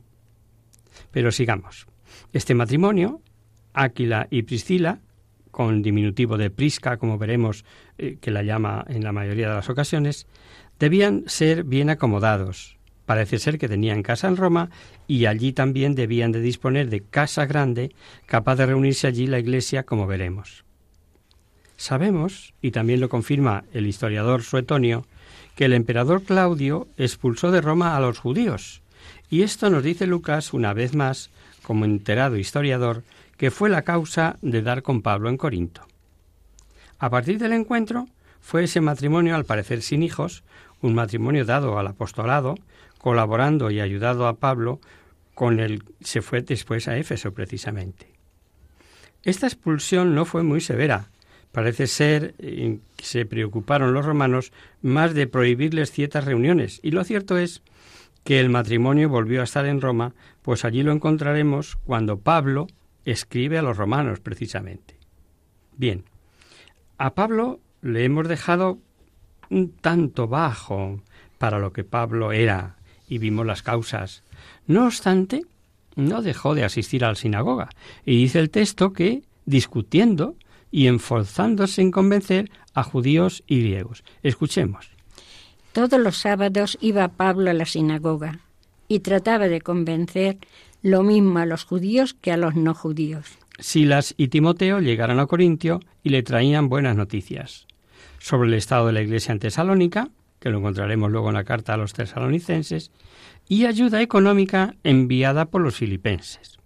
Pero 1.11 1.31
sigamos. 1.31 1.87
Este 2.33 2.55
matrimonio, 2.55 3.21
Áquila 3.75 4.27
y 4.31 4.43
Priscila, 4.43 5.01
con 5.51 5.83
diminutivo 5.83 6.39
de 6.39 6.51
Prisca, 6.51 6.97
como 6.97 7.19
veremos 7.19 7.65
eh, 7.99 8.17
que 8.21 8.31
la 8.31 8.43
llama 8.43 8.85
en 8.89 9.05
la 9.05 9.13
mayoría 9.13 9.49
de 9.49 9.55
las 9.57 9.69
ocasiones, 9.69 10.27
debían 10.79 11.25
ser 11.27 11.65
bien 11.65 11.91
acomodados. 11.91 12.79
Parece 13.05 13.39
ser 13.39 13.59
que 13.59 13.69
tenían 13.69 14.03
casa 14.03 14.29
en 14.29 14.37
Roma 14.37 14.71
y 15.07 15.27
allí 15.27 15.53
también 15.53 15.95
debían 15.95 16.33
de 16.33 16.41
disponer 16.41 16.89
de 16.89 17.03
casa 17.03 17.45
grande, 17.45 17.91
capaz 18.25 18.57
de 18.57 18.67
reunirse 18.67 19.07
allí 19.07 19.27
la 19.27 19.39
iglesia, 19.39 19.83
como 19.83 20.07
veremos. 20.07 20.65
Sabemos, 21.77 22.55
y 22.63 22.71
también 22.71 23.01
lo 23.01 23.09
confirma 23.09 23.65
el 23.73 23.87
historiador 23.87 24.43
Suetonio, 24.43 25.05
que 25.55 25.65
el 25.67 25.73
emperador 25.73 26.23
Claudio 26.23 26.89
expulsó 26.97 27.51
de 27.51 27.61
Roma 27.61 27.97
a 27.97 28.01
los 28.01 28.19
judíos. 28.19 28.83
Y 29.29 29.43
esto 29.43 29.71
nos 29.71 29.83
dice 29.83 30.07
Lucas 30.07 30.53
una 30.53 30.73
vez 30.73 30.95
más, 30.95 31.31
como 31.63 31.85
enterado 31.85 32.37
historiador, 32.37 33.03
que 33.37 33.51
fue 33.51 33.71
la 33.71 33.83
causa 33.83 34.37
de 34.43 34.63
dar 34.63 34.83
con 34.83 35.03
Pablo 35.03 35.29
en 35.29 35.37
Corinto. 35.37 35.87
A 36.99 37.09
partir 37.09 37.39
del 37.39 37.53
encuentro, 37.53 38.07
fue 38.41 38.65
ese 38.65 38.81
matrimonio, 38.81 39.35
al 39.35 39.45
parecer 39.45 39.83
sin 39.83 40.03
hijos, 40.03 40.43
un 40.83 40.95
matrimonio 40.95 41.45
dado 41.45 41.79
al 41.79 41.87
apostolado, 41.87 42.57
colaborando 42.99 43.71
y 43.71 43.81
ayudado 43.81 44.27
a 44.27 44.35
Pablo, 44.35 44.81
con 45.35 45.61
el 45.61 45.85
se 46.01 46.21
fue 46.21 46.43
después 46.43 46.89
a 46.89 46.99
Éfeso 46.99 47.33
precisamente. 47.33 48.13
Esta 49.23 49.47
expulsión 49.47 50.15
no 50.15 50.25
fue 50.25 50.43
muy 50.43 50.61
severa, 50.61 51.09
Parece 51.53 51.87
ser 51.87 52.35
que 52.35 53.05
se 53.05 53.27
preocuparon 53.27 53.93
los 53.93 54.07
romanos 54.07 54.53
más 54.83 55.15
de 55.15 55.27
prohibirles 55.27 55.91
ciertas 55.91 56.25
reuniones, 56.25 56.79
y 56.83 56.93
lo 56.93 57.03
cierto 57.05 57.39
es 57.39 57.63
que 58.23 58.39
el 58.39 58.51
matrimonio 58.51 59.09
volvió 59.09 59.41
a 59.41 59.45
estar 59.45 59.67
en 59.67 59.81
Roma, 59.81 60.15
pues 60.43 60.65
allí 60.65 60.83
lo 60.83 60.93
encontraremos 60.93 61.77
cuando 61.85 62.19
Pablo 62.19 62.69
escribe 63.05 63.59
a 63.59 63.63
los 63.63 63.77
romanos 63.77 64.21
precisamente. 64.21 64.97
Bien, 65.77 66.05
a 66.99 67.15
Pablo 67.15 67.61
le 67.83 68.05
hemos 68.05 68.29
dejado 68.29 68.79
un 69.49 69.73
tanto 69.73 70.29
bajo 70.29 71.01
para 71.39 71.59
lo 71.59 71.73
que 71.73 71.83
Pablo 71.83 72.33
era, 72.33 72.77
y 73.09 73.19
vimos 73.19 73.47
las 73.47 73.63
causas. 73.63 74.23
No 74.67 74.85
obstante, 74.85 75.47
no 75.97 76.23
dejó 76.23 76.55
de 76.55 76.63
asistir 76.63 77.05
a 77.05 77.09
la 77.09 77.15
sinagoga, 77.17 77.71
y 78.05 78.19
dice 78.19 78.39
el 78.39 78.51
texto 78.51 78.93
que, 78.93 79.23
discutiendo, 79.47 80.37
y 80.71 80.87
enforzándose 80.87 81.83
en 81.83 81.91
convencer 81.91 82.51
a 82.75 82.83
judíos 82.83 83.43
y 83.47 83.61
griegos. 83.61 84.05
Escuchemos. 84.23 84.91
Todos 85.73 86.01
los 86.01 86.17
sábados 86.17 86.79
iba 86.81 87.09
Pablo 87.09 87.51
a 87.51 87.55
la 87.55 87.65
sinagoga 87.65 88.41
y 88.89 89.01
trataba 89.01 89.49
de 89.49 89.61
convencer 89.61 90.39
lo 90.83 91.03
mismo 91.03 91.39
a 91.39 91.47
los 91.47 91.65
judíos 91.65 92.15
que 92.15 92.33
a 92.33 92.37
los 92.37 92.57
no 92.57 92.75
judíos. 92.75 93.27
Silas 93.59 94.15
y 94.17 94.29
Timoteo 94.29 94.81
llegaron 94.81 95.21
a 95.21 95.27
Corintio 95.27 95.81
y 96.03 96.09
le 96.09 96.23
traían 96.23 96.69
buenas 96.69 96.97
noticias 96.97 97.67
sobre 98.19 98.49
el 98.49 98.55
estado 98.55 98.87
de 98.87 98.93
la 98.93 99.03
iglesia 99.03 99.33
en 99.33 99.39
Tesalónica, 99.39 100.09
que 100.41 100.51
lo 100.51 100.59
encontraremos 100.59 101.11
luego 101.11 101.29
en 101.29 101.35
la 101.35 101.45
carta 101.45 101.75
a 101.75 101.77
los 101.77 101.93
tesalonicenses, 101.93 102.91
y 103.49 103.67
ayuda 103.67 104.01
económica 104.01 104.75
enviada 104.85 105.47
por 105.47 105.61
los 105.61 105.77
filipenses. 105.77 106.59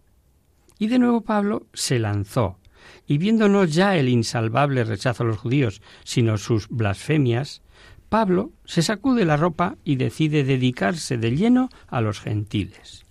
Y 0.79 0.89
de 0.89 0.99
nuevo 0.99 1.23
Pablo 1.23 1.67
se 1.73 1.99
lanzó 1.99 2.59
y 3.07 3.19
viéndonos 3.19 3.75
ya 3.75 3.97
el 3.97 4.09
insalvable 4.09 4.85
rechazo 4.85 5.23
a 5.23 5.27
los 5.27 5.39
judíos, 5.39 5.83
sino 6.05 6.39
sus 6.39 6.69
blasfemias, 6.69 7.63
Pablo 8.09 8.53
se 8.65 8.83
sacude 8.83 9.25
la 9.25 9.37
ropa 9.37 9.77
y 9.85 9.97
decide 9.97 10.45
dedicarse 10.45 11.19
de 11.19 11.37
lleno 11.37 11.69
a 11.89 12.01
los 12.01 12.21
gentiles. 12.21 13.05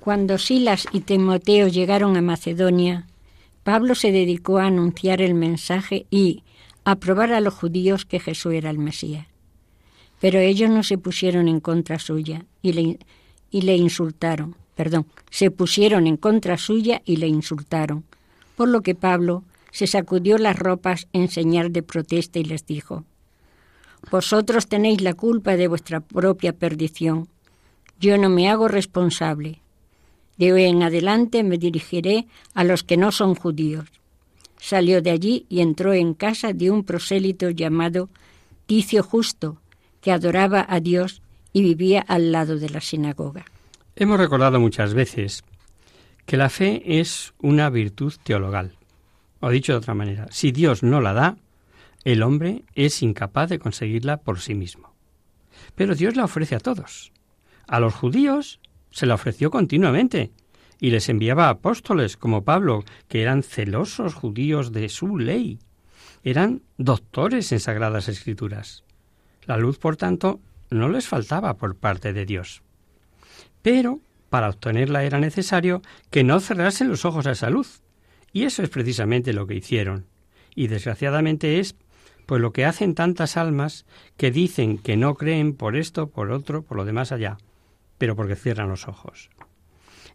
Cuando 0.00 0.38
Silas 0.38 0.86
y 0.92 1.00
Timoteo 1.00 1.68
llegaron 1.68 2.16
a 2.16 2.22
Macedonia, 2.22 3.06
Pablo 3.64 3.94
se 3.94 4.12
dedicó 4.12 4.58
a 4.58 4.66
anunciar 4.66 5.20
el 5.20 5.34
mensaje 5.34 6.06
y 6.10 6.44
a 6.84 6.96
probar 6.96 7.32
a 7.32 7.40
los 7.40 7.54
judíos 7.54 8.04
que 8.04 8.20
Jesús 8.20 8.52
era 8.52 8.70
el 8.70 8.78
Mesías. 8.78 9.26
Pero 10.20 10.38
ellos 10.38 10.70
no 10.70 10.82
se 10.82 10.98
pusieron 10.98 11.48
en 11.48 11.60
contra 11.60 11.98
suya 11.98 12.44
y 12.62 12.72
le, 12.74 12.98
y 13.50 13.62
le 13.62 13.76
insultaron. 13.76 14.54
Perdón, 14.76 15.06
se 15.30 15.50
pusieron 15.50 16.06
en 16.06 16.16
contra 16.16 16.58
suya 16.58 17.02
y 17.04 17.16
le 17.16 17.26
insultaron, 17.26 18.04
por 18.56 18.68
lo 18.68 18.82
que 18.82 18.94
Pablo 18.94 19.44
se 19.70 19.86
sacudió 19.86 20.38
las 20.38 20.58
ropas 20.58 21.06
en 21.12 21.28
señal 21.28 21.72
de 21.72 21.82
protesta 21.82 22.38
y 22.38 22.44
les 22.44 22.66
dijo, 22.66 23.04
Vosotros 24.10 24.68
tenéis 24.68 25.00
la 25.02 25.14
culpa 25.14 25.56
de 25.56 25.68
vuestra 25.68 26.00
propia 26.00 26.52
perdición. 26.52 27.28
Yo 28.00 28.18
no 28.18 28.28
me 28.28 28.48
hago 28.48 28.68
responsable. 28.68 29.60
De 30.36 30.52
hoy 30.52 30.64
en 30.64 30.82
adelante 30.82 31.42
me 31.42 31.58
dirigiré 31.58 32.26
a 32.54 32.64
los 32.64 32.82
que 32.82 32.96
no 32.96 33.10
son 33.10 33.34
judíos. 33.34 33.86
Salió 34.58 35.02
de 35.02 35.10
allí 35.10 35.46
y 35.48 35.60
entró 35.60 35.92
en 35.92 36.14
casa 36.14 36.52
de 36.52 36.70
un 36.70 36.84
prosélito 36.84 37.50
llamado 37.50 38.08
Ticio 38.66 39.02
Justo, 39.02 39.58
que 40.00 40.12
adoraba 40.12 40.64
a 40.68 40.80
Dios 40.80 41.20
y 41.52 41.62
vivía 41.62 42.00
al 42.00 42.32
lado 42.32 42.58
de 42.58 42.70
la 42.70 42.80
sinagoga. 42.80 43.44
Hemos 43.96 44.18
recordado 44.18 44.60
muchas 44.60 44.94
veces 44.94 45.42
que 46.26 46.36
la 46.36 46.50
fe 46.50 47.00
es 47.00 47.32
una 47.38 47.70
virtud 47.70 48.12
teologal. 48.22 48.76
O 49.40 49.50
dicho 49.50 49.72
de 49.72 49.78
otra 49.78 49.94
manera, 49.94 50.26
si 50.30 50.52
Dios 50.52 50.82
no 50.82 51.00
la 51.00 51.12
da, 51.12 51.36
el 52.04 52.22
hombre 52.22 52.64
es 52.74 53.02
incapaz 53.02 53.48
de 53.48 53.58
conseguirla 53.58 54.18
por 54.18 54.40
sí 54.40 54.54
mismo. 54.54 54.92
Pero 55.74 55.94
Dios 55.94 56.16
la 56.16 56.24
ofrece 56.24 56.54
a 56.54 56.60
todos. 56.60 57.12
A 57.66 57.80
los 57.80 57.94
judíos 57.94 58.60
se 58.90 59.06
la 59.06 59.14
ofreció 59.14 59.50
continuamente 59.50 60.32
y 60.80 60.90
les 60.90 61.08
enviaba 61.08 61.48
apóstoles 61.48 62.16
como 62.16 62.44
Pablo, 62.44 62.84
que 63.08 63.22
eran 63.22 63.42
celosos 63.42 64.14
judíos 64.14 64.72
de 64.72 64.88
su 64.88 65.18
ley. 65.18 65.58
Eran 66.22 66.62
doctores 66.76 67.50
en 67.52 67.60
sagradas 67.60 68.08
escrituras. 68.08 68.84
La 69.44 69.56
luz, 69.56 69.78
por 69.78 69.96
tanto, 69.96 70.40
no 70.70 70.88
les 70.88 71.06
faltaba 71.06 71.54
por 71.54 71.76
parte 71.76 72.12
de 72.12 72.26
Dios. 72.26 72.62
Pero 73.62 74.00
para 74.36 74.50
obtenerla 74.50 75.02
era 75.02 75.18
necesario 75.18 75.80
que 76.10 76.22
no 76.22 76.40
cerrasen 76.40 76.90
los 76.90 77.06
ojos 77.06 77.26
a 77.26 77.30
esa 77.30 77.48
luz. 77.48 77.80
Y 78.34 78.42
eso 78.42 78.62
es 78.62 78.68
precisamente 78.68 79.32
lo 79.32 79.46
que 79.46 79.54
hicieron. 79.54 80.04
Y 80.54 80.66
desgraciadamente 80.66 81.58
es 81.58 81.74
pues 82.26 82.42
lo 82.42 82.52
que 82.52 82.66
hacen 82.66 82.94
tantas 82.94 83.38
almas 83.38 83.86
que 84.18 84.30
dicen 84.30 84.76
que 84.76 84.98
no 84.98 85.14
creen 85.14 85.54
por 85.54 85.74
esto, 85.74 86.10
por 86.10 86.32
otro, 86.32 86.60
por 86.60 86.76
lo 86.76 86.84
demás 86.84 87.12
allá, 87.12 87.38
pero 87.96 88.14
porque 88.14 88.36
cierran 88.36 88.68
los 88.68 88.88
ojos. 88.88 89.30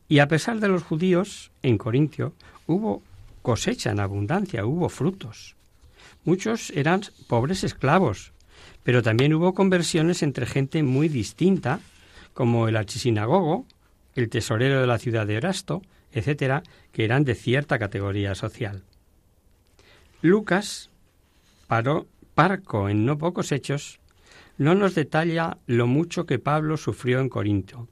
Y 0.08 0.20
a 0.20 0.28
pesar 0.28 0.60
de 0.60 0.68
los 0.68 0.84
judíos, 0.84 1.52
en 1.64 1.80
Corintio 1.80 2.36
hubo 2.68 3.02
cosecha 3.42 3.90
en 3.90 4.00
abundancia, 4.00 4.68
hubo 4.68 4.88
frutos. 4.90 5.56
Muchos 6.26 6.70
eran 6.76 7.02
pobres 7.28 7.64
esclavos, 7.64 8.34
pero 8.84 9.02
también 9.02 9.34
hubo 9.34 9.56
conversiones 9.56 10.22
entre 10.22 10.46
gente 10.46 10.84
muy 10.84 11.10
distinta, 11.10 11.80
como 12.36 12.68
el 12.68 12.78
archisinagogo, 12.78 13.66
el 14.16 14.30
tesorero 14.30 14.82
de 14.82 14.88
la 14.88 14.98
ciudad 14.98 15.28
de 15.28 15.36
Erasto, 15.36 15.82
etcétera, 16.12 16.64
que 16.92 17.06
eran 17.06 17.24
de 17.24 17.36
cierta 17.36 17.80
categoría 17.80 18.36
social. 18.36 18.84
Lucas, 20.22 20.90
paró, 21.68 22.08
parco 22.36 22.90
en 22.90 23.06
no 23.06 23.18
pocos 23.18 23.52
hechos, 23.52 24.00
no 24.58 24.76
nos 24.76 24.94
detalla 24.94 25.58
lo 25.66 25.88
mucho 25.88 26.26
que 26.26 26.40
Pablo 26.40 26.78
sufrió 26.78 27.20
en 27.20 27.30
Corinto. 27.30 27.88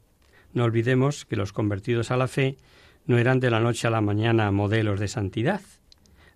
No 0.54 0.66
olvidemos 0.66 1.26
que 1.26 1.36
los 1.36 1.54
convertidos 1.54 2.12
a 2.12 2.18
la 2.18 2.28
fe 2.28 2.58
no 3.06 3.18
eran 3.18 3.40
de 3.40 3.50
la 3.50 3.60
noche 3.60 3.88
a 3.88 3.92
la 3.92 4.02
mañana 4.02 4.52
modelos 4.52 5.00
de 5.00 5.08
santidad. 5.08 5.62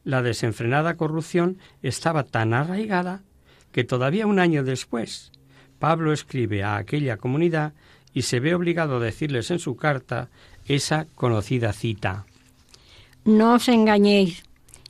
la 0.04 0.22
desenfrenada 0.22 0.98
corrupción 0.98 1.60
estaba 1.82 2.24
tan 2.24 2.54
arraigada 2.54 3.22
que 3.72 3.86
todavía 3.86 4.28
un 4.28 4.38
año 4.40 4.64
después 4.64 5.32
Pablo 5.80 6.14
escribe 6.14 6.64
a 6.64 6.78
aquella 6.78 7.18
comunidad 7.18 7.74
y 8.14 8.24
se 8.24 8.40
ve 8.40 8.56
obligado 8.56 8.98
a 8.98 9.00
decirles 9.00 9.52
en 9.52 9.60
su 9.60 9.76
carta 9.76 10.30
esa 10.66 11.08
conocida 11.16 11.74
cita. 11.74 12.26
No 13.26 13.56
os 13.56 13.68
engañéis, 13.68 14.44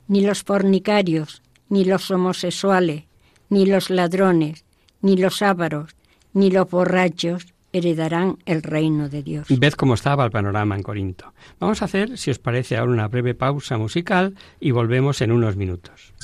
ni 0.08 0.20
los 0.22 0.42
fornicarios, 0.42 1.42
ni 1.68 1.84
los 1.84 2.10
homosexuales, 2.10 3.04
ni 3.48 3.66
los 3.66 3.90
ladrones, 3.90 4.64
ni 5.00 5.16
los 5.16 5.42
ávaros, 5.42 5.94
ni 6.32 6.50
los 6.50 6.68
borrachos 6.68 7.46
heredarán 7.72 8.38
el 8.46 8.62
reino 8.62 9.08
de 9.08 9.22
Dios. 9.22 9.48
Ved 9.48 9.72
cómo 9.72 9.94
estaba 9.94 10.24
el 10.24 10.30
panorama 10.30 10.76
en 10.76 10.82
Corinto. 10.82 11.34
Vamos 11.58 11.82
a 11.82 11.86
hacer, 11.86 12.16
si 12.18 12.30
os 12.30 12.38
parece, 12.38 12.76
ahora 12.76 12.92
una 12.92 13.08
breve 13.08 13.34
pausa 13.34 13.78
musical 13.78 14.34
y 14.60 14.70
volvemos 14.70 15.20
en 15.20 15.32
unos 15.32 15.56
minutos. 15.56 16.14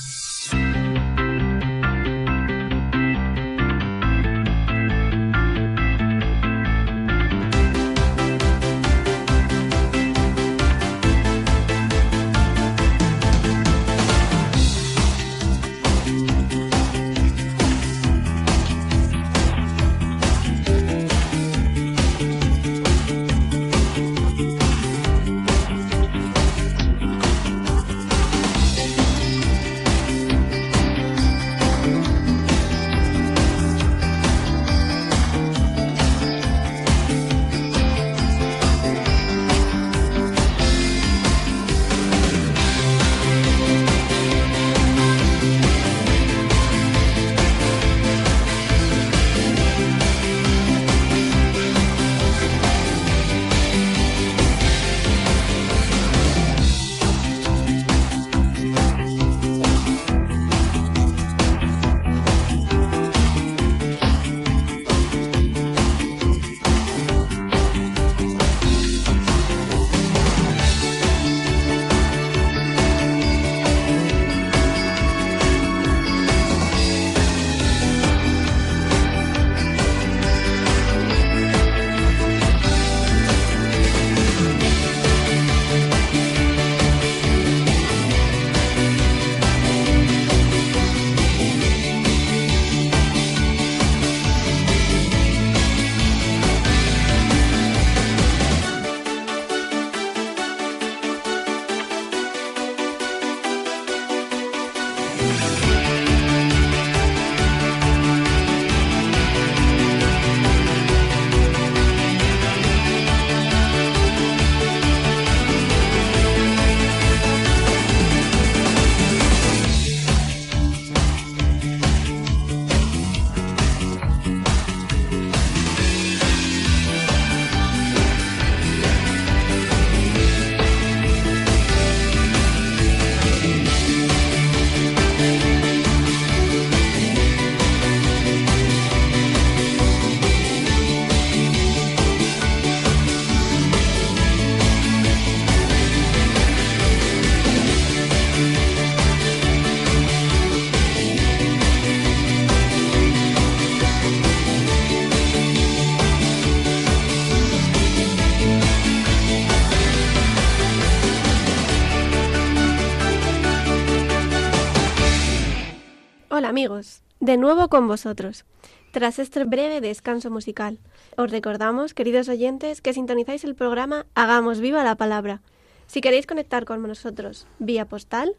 De 167.18 167.36
nuevo 167.36 167.68
con 167.68 167.88
vosotros. 167.88 168.44
Tras 168.92 169.18
este 169.18 169.44
breve 169.44 169.80
descanso 169.80 170.30
musical, 170.30 170.78
os 171.16 171.30
recordamos, 171.30 171.94
queridos 171.94 172.28
oyentes, 172.28 172.80
que 172.80 172.92
sintonizáis 172.92 173.44
el 173.44 173.54
programa 173.56 174.06
Hagamos 174.14 174.60
viva 174.60 174.84
la 174.84 174.94
palabra. 174.94 175.40
Si 175.86 176.00
queréis 176.00 176.26
conectar 176.26 176.64
con 176.64 176.82
nosotros 176.82 177.46
vía 177.58 177.86
postal, 177.86 178.36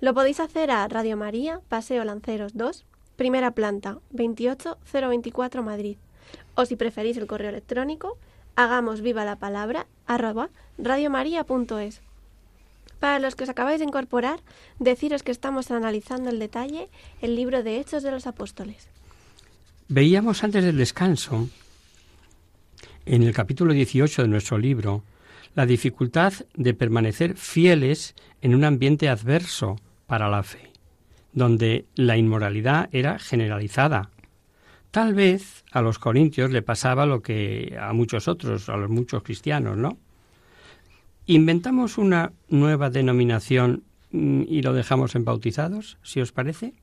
lo 0.00 0.12
podéis 0.12 0.40
hacer 0.40 0.70
a 0.70 0.86
Radio 0.88 1.16
María, 1.16 1.60
Paseo 1.68 2.04
Lanceros 2.04 2.52
2, 2.54 2.84
primera 3.16 3.52
planta, 3.52 3.98
28024 4.10 5.62
Madrid. 5.62 5.96
O 6.54 6.66
si 6.66 6.76
preferís 6.76 7.16
el 7.16 7.26
correo 7.26 7.48
electrónico, 7.48 8.18
hagamos 8.56 9.00
viva 9.00 9.24
la 9.24 9.36
palabra 9.36 9.86
arroba 10.06 10.50
radiomaria.es. 10.76 12.02
Para 13.00 13.18
los 13.18 13.34
que 13.34 13.44
os 13.44 13.50
acabáis 13.50 13.80
de 13.80 13.86
incorporar, 13.86 14.40
deciros 14.78 15.22
que 15.22 15.32
estamos 15.32 15.70
analizando 15.70 16.30
el 16.30 16.38
detalle 16.38 16.88
el 17.22 17.34
libro 17.34 17.62
de 17.62 17.80
Hechos 17.80 18.02
de 18.02 18.10
los 18.10 18.26
Apóstoles. 18.26 18.88
Veíamos 19.88 20.44
antes 20.44 20.62
del 20.62 20.76
descanso, 20.76 21.48
en 23.06 23.22
el 23.22 23.32
capítulo 23.32 23.72
18 23.72 24.22
de 24.22 24.28
nuestro 24.28 24.58
libro, 24.58 25.02
la 25.54 25.66
dificultad 25.66 26.34
de 26.54 26.74
permanecer 26.74 27.36
fieles 27.36 28.14
en 28.42 28.54
un 28.54 28.64
ambiente 28.64 29.08
adverso 29.08 29.80
para 30.06 30.28
la 30.28 30.42
fe, 30.42 30.70
donde 31.32 31.86
la 31.96 32.16
inmoralidad 32.16 32.88
era 32.92 33.18
generalizada. 33.18 34.10
Tal 34.90 35.14
vez 35.14 35.64
a 35.72 35.80
los 35.80 35.98
corintios 35.98 36.50
le 36.50 36.62
pasaba 36.62 37.06
lo 37.06 37.22
que 37.22 37.76
a 37.80 37.92
muchos 37.92 38.28
otros, 38.28 38.68
a 38.68 38.76
los 38.76 38.90
muchos 38.90 39.22
cristianos, 39.22 39.76
¿no? 39.76 39.98
¿Inventamos 41.30 41.96
una 41.96 42.32
nueva 42.48 42.90
denominación 42.90 43.84
mm, 44.10 44.42
y 44.48 44.62
lo 44.62 44.72
dejamos 44.72 45.14
en 45.14 45.24
bautizados, 45.24 45.96
si 46.02 46.20
os 46.20 46.32
parece? 46.32 46.74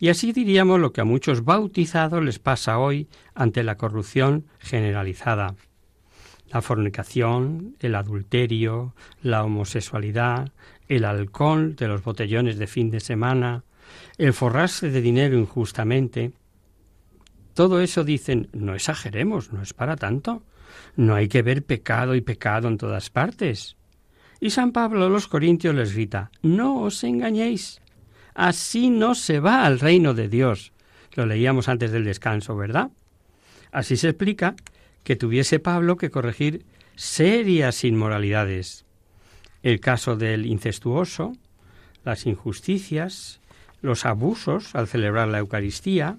Y 0.00 0.08
así 0.08 0.32
diríamos 0.32 0.80
lo 0.80 0.92
que 0.92 1.02
a 1.02 1.04
muchos 1.04 1.44
bautizados 1.44 2.20
les 2.24 2.40
pasa 2.40 2.80
hoy 2.80 3.06
ante 3.32 3.62
la 3.62 3.76
corrupción 3.76 4.46
generalizada. 4.58 5.54
La 6.48 6.62
fornicación, 6.62 7.76
el 7.78 7.94
adulterio, 7.94 8.96
la 9.22 9.44
homosexualidad, 9.44 10.50
el 10.88 11.04
alcohol 11.04 11.76
de 11.76 11.86
los 11.86 12.02
botellones 12.02 12.58
de 12.58 12.66
fin 12.66 12.90
de 12.90 12.98
semana, 12.98 13.62
el 14.18 14.32
forrarse 14.32 14.90
de 14.90 15.00
dinero 15.00 15.38
injustamente. 15.38 16.32
Todo 17.54 17.80
eso 17.80 18.02
dicen, 18.02 18.48
no 18.52 18.74
exageremos, 18.74 19.52
no 19.52 19.62
es 19.62 19.74
para 19.74 19.94
tanto. 19.94 20.42
No 20.96 21.14
hay 21.14 21.28
que 21.28 21.42
ver 21.42 21.64
pecado 21.64 22.14
y 22.14 22.20
pecado 22.20 22.68
en 22.68 22.78
todas 22.78 23.10
partes. 23.10 23.76
Y 24.40 24.50
San 24.50 24.72
Pablo 24.72 25.06
a 25.06 25.08
los 25.08 25.28
Corintios 25.28 25.74
les 25.74 25.94
grita, 25.94 26.30
no 26.42 26.82
os 26.82 27.02
engañéis, 27.04 27.80
así 28.34 28.90
no 28.90 29.14
se 29.14 29.40
va 29.40 29.64
al 29.64 29.80
reino 29.80 30.14
de 30.14 30.28
Dios. 30.28 30.72
Lo 31.14 31.26
leíamos 31.26 31.68
antes 31.68 31.92
del 31.92 32.04
descanso, 32.04 32.56
¿verdad? 32.56 32.90
Así 33.72 33.96
se 33.96 34.10
explica 34.10 34.54
que 35.02 35.16
tuviese 35.16 35.58
Pablo 35.58 35.96
que 35.96 36.10
corregir 36.10 36.64
serias 36.96 37.84
inmoralidades. 37.84 38.84
El 39.62 39.80
caso 39.80 40.16
del 40.16 40.46
incestuoso, 40.46 41.32
las 42.04 42.26
injusticias, 42.26 43.40
los 43.82 44.04
abusos 44.06 44.74
al 44.74 44.88
celebrar 44.88 45.28
la 45.28 45.38
Eucaristía, 45.38 46.18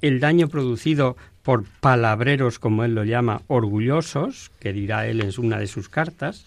el 0.00 0.20
daño 0.20 0.48
producido 0.48 1.16
por 1.42 1.64
palabreros, 1.80 2.58
como 2.58 2.84
él 2.84 2.94
lo 2.94 3.04
llama, 3.04 3.42
orgullosos, 3.48 4.50
que 4.60 4.72
dirá 4.72 5.06
él 5.06 5.20
en 5.20 5.32
una 5.38 5.58
de 5.58 5.66
sus 5.66 5.88
cartas, 5.88 6.44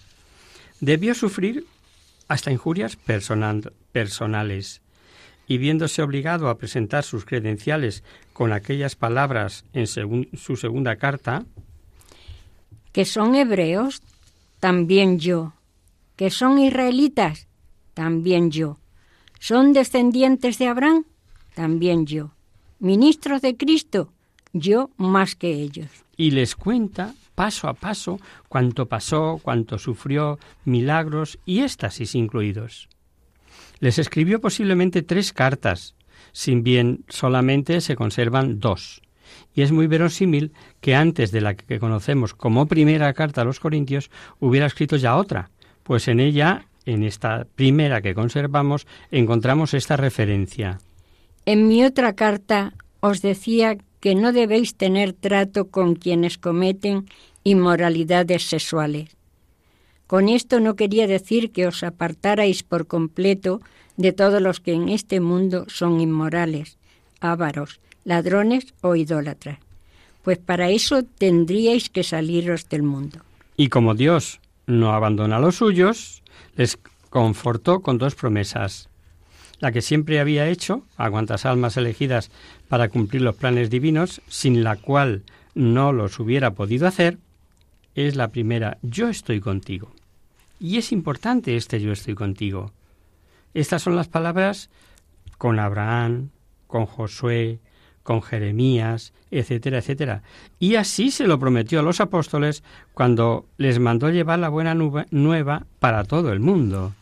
debió 0.80 1.14
sufrir 1.14 1.66
hasta 2.28 2.52
injurias 2.52 2.98
personales. 3.92 4.82
Y 5.48 5.60
viéndose 5.60 6.02
obligado 6.02 6.50
a 6.50 6.58
presentar 6.58 7.04
sus 7.04 7.24
credenciales 7.24 8.04
con 8.34 8.52
aquellas 8.52 8.96
palabras 8.96 9.64
en 9.74 9.86
su 9.86 10.56
segunda 10.56 10.96
carta, 10.96 11.46
que 12.92 13.06
son 13.06 13.36
hebreos, 13.36 14.02
también 14.60 15.20
yo, 15.20 15.54
que 16.16 16.32
son 16.32 16.58
israelitas, 16.58 17.48
también 17.94 18.50
yo, 18.50 18.80
son 19.40 19.74
descendientes 19.74 20.58
de 20.58 20.68
Abraham, 20.68 21.06
también 21.54 22.08
yo, 22.08 22.32
ministros 22.80 23.42
de 23.42 23.56
Cristo, 23.56 24.15
yo 24.56 24.90
más 24.96 25.36
que 25.36 25.52
ellos. 25.52 25.88
Y 26.16 26.32
les 26.32 26.56
cuenta 26.56 27.14
paso 27.36 27.68
a 27.68 27.74
paso 27.74 28.20
cuánto 28.48 28.88
pasó, 28.88 29.40
cuánto 29.44 29.78
sufrió, 29.78 30.40
milagros 30.64 31.38
y 31.46 31.60
éxtasis 31.60 32.16
incluidos. 32.16 32.88
Les 33.80 34.00
escribió 34.00 34.40
posiblemente 34.40 35.02
tres 35.02 35.34
cartas, 35.34 35.96
sin 36.32 36.64
bien 36.64 37.04
solamente 37.10 37.82
se 37.82 37.98
conservan 37.98 38.62
dos. 38.62 39.02
Y 39.54 39.62
es 39.62 39.74
muy 39.74 39.88
verosímil 39.88 40.54
que 40.80 40.96
antes 40.96 41.32
de 41.32 41.42
la 41.42 41.56
que 41.56 41.80
conocemos 41.80 42.34
como 42.34 42.68
primera 42.68 43.14
carta 43.14 43.42
a 43.42 43.46
los 43.46 43.60
Corintios 43.60 44.10
hubiera 44.40 44.68
escrito 44.68 44.96
ya 44.96 45.18
otra, 45.18 45.50
pues 45.84 46.08
en 46.08 46.22
ella, 46.22 46.68
en 46.86 47.04
esta 47.04 47.46
primera 47.56 48.02
que 48.02 48.16
conservamos, 48.16 48.88
encontramos 49.12 49.74
esta 49.74 49.98
referencia. 49.98 50.80
En 51.46 51.68
mi 51.68 51.84
otra 51.84 52.14
carta 52.14 52.74
os 53.02 53.22
decía 53.22 53.78
que 54.00 54.16
no 54.16 54.32
debéis 54.32 54.76
tener 54.76 55.14
trato 55.14 55.70
con 55.70 55.96
quienes 55.96 56.38
cometen 56.38 57.06
inmoralidades 57.44 58.44
sexuales. 58.44 59.16
Con 60.08 60.30
esto 60.30 60.60
no 60.60 60.76
quería 60.76 61.08
decir 61.08 61.52
que 61.52 61.68
os 61.68 61.84
apartarais 61.84 62.62
por 62.64 62.86
completo 62.86 63.62
de 63.98 64.14
todos 64.14 64.42
los 64.42 64.60
que 64.60 64.74
en 64.74 64.90
este 64.90 65.20
mundo 65.20 65.66
son 65.68 66.00
inmorales, 66.00 66.78
ávaros, 67.22 67.80
ladrones 68.04 68.74
o 68.82 68.96
idólatras, 68.96 69.60
pues 70.22 70.38
para 70.38 70.70
eso 70.70 71.04
tendríais 71.04 71.90
que 71.90 72.04
saliros 72.04 72.70
del 72.70 72.84
mundo. 72.84 73.20
Y 73.58 73.70
como 73.70 73.96
Dios 73.96 74.40
no 74.68 74.94
abandona 74.94 75.38
a 75.38 75.40
los 75.40 75.56
suyos, 75.56 76.22
les 76.56 76.78
confortó 77.10 77.82
con 77.82 77.98
dos 77.98 78.16
promesas. 78.16 78.90
La 79.66 79.72
que 79.72 79.82
siempre 79.82 80.20
había 80.20 80.48
hecho 80.48 80.84
a 80.96 81.10
cuantas 81.10 81.44
almas 81.44 81.76
elegidas 81.76 82.30
para 82.70 82.88
cumplir 82.88 83.24
los 83.24 83.36
planes 83.36 83.72
divinos, 83.72 84.22
sin 84.28 84.64
la 84.64 84.76
cual 84.76 85.24
no 85.56 85.92
los 85.92 86.20
hubiera 86.20 86.52
podido 86.52 86.86
hacer, 86.86 87.18
es 87.96 88.16
la 88.16 88.28
primera, 88.28 88.78
yo 88.84 89.10
estoy 89.10 89.40
contigo. 89.40 89.92
Y 90.60 90.78
es 90.78 90.92
importante 90.92 91.56
este 91.56 91.82
yo 91.82 91.92
estoy 91.92 92.14
contigo. 92.14 92.74
Estas 93.56 93.82
son 93.82 93.96
las 93.96 94.08
palabras 94.08 94.70
con 95.40 95.58
Abraham, 95.58 96.30
con 96.68 96.86
Josué, 96.86 97.58
con 98.04 98.22
Jeremías, 98.22 99.14
etcétera, 99.32 99.80
etcétera. 99.80 100.22
Y 100.60 100.76
así 100.76 101.10
se 101.10 101.26
lo 101.26 101.40
prometió 101.40 101.80
a 101.80 101.84
los 101.84 102.02
apóstoles 102.02 102.64
cuando 102.94 103.48
les 103.58 103.80
mandó 103.80 104.12
llevar 104.12 104.38
la 104.38 104.50
buena 104.50 104.76
nueva 104.76 105.66
para 105.80 106.04
todo 106.04 106.32
el 106.32 106.40
mundo. 106.40 106.94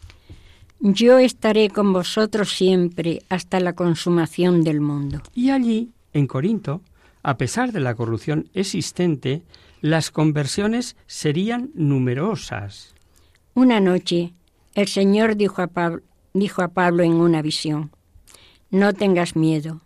Yo 0.86 1.18
estaré 1.18 1.70
con 1.70 1.94
vosotros 1.94 2.52
siempre 2.58 3.22
hasta 3.30 3.62
la 3.62 3.72
consumación 3.72 4.66
del 4.66 4.82
mundo. 4.82 5.22
Y 5.34 5.50
allí, 5.50 5.92
en 6.12 6.28
Corinto, 6.28 6.82
a 7.24 7.38
pesar 7.38 7.72
de 7.72 7.80
la 7.80 7.96
corrupción 7.96 8.50
existente, 8.54 9.44
las 9.80 10.12
conversiones 10.12 10.98
serían 11.08 11.72
numerosas. 11.74 12.96
Una 13.54 13.80
noche, 13.80 14.34
el 14.76 14.90
Señor 14.90 15.38
dijo 15.38 15.62
a, 15.62 15.68
Pablo, 15.68 16.02
dijo 16.34 16.62
a 16.62 16.68
Pablo 16.68 17.04
en 17.04 17.14
una 17.14 17.42
visión, 17.42 17.92
No 18.70 18.92
tengas 18.92 19.38
miedo, 19.38 19.80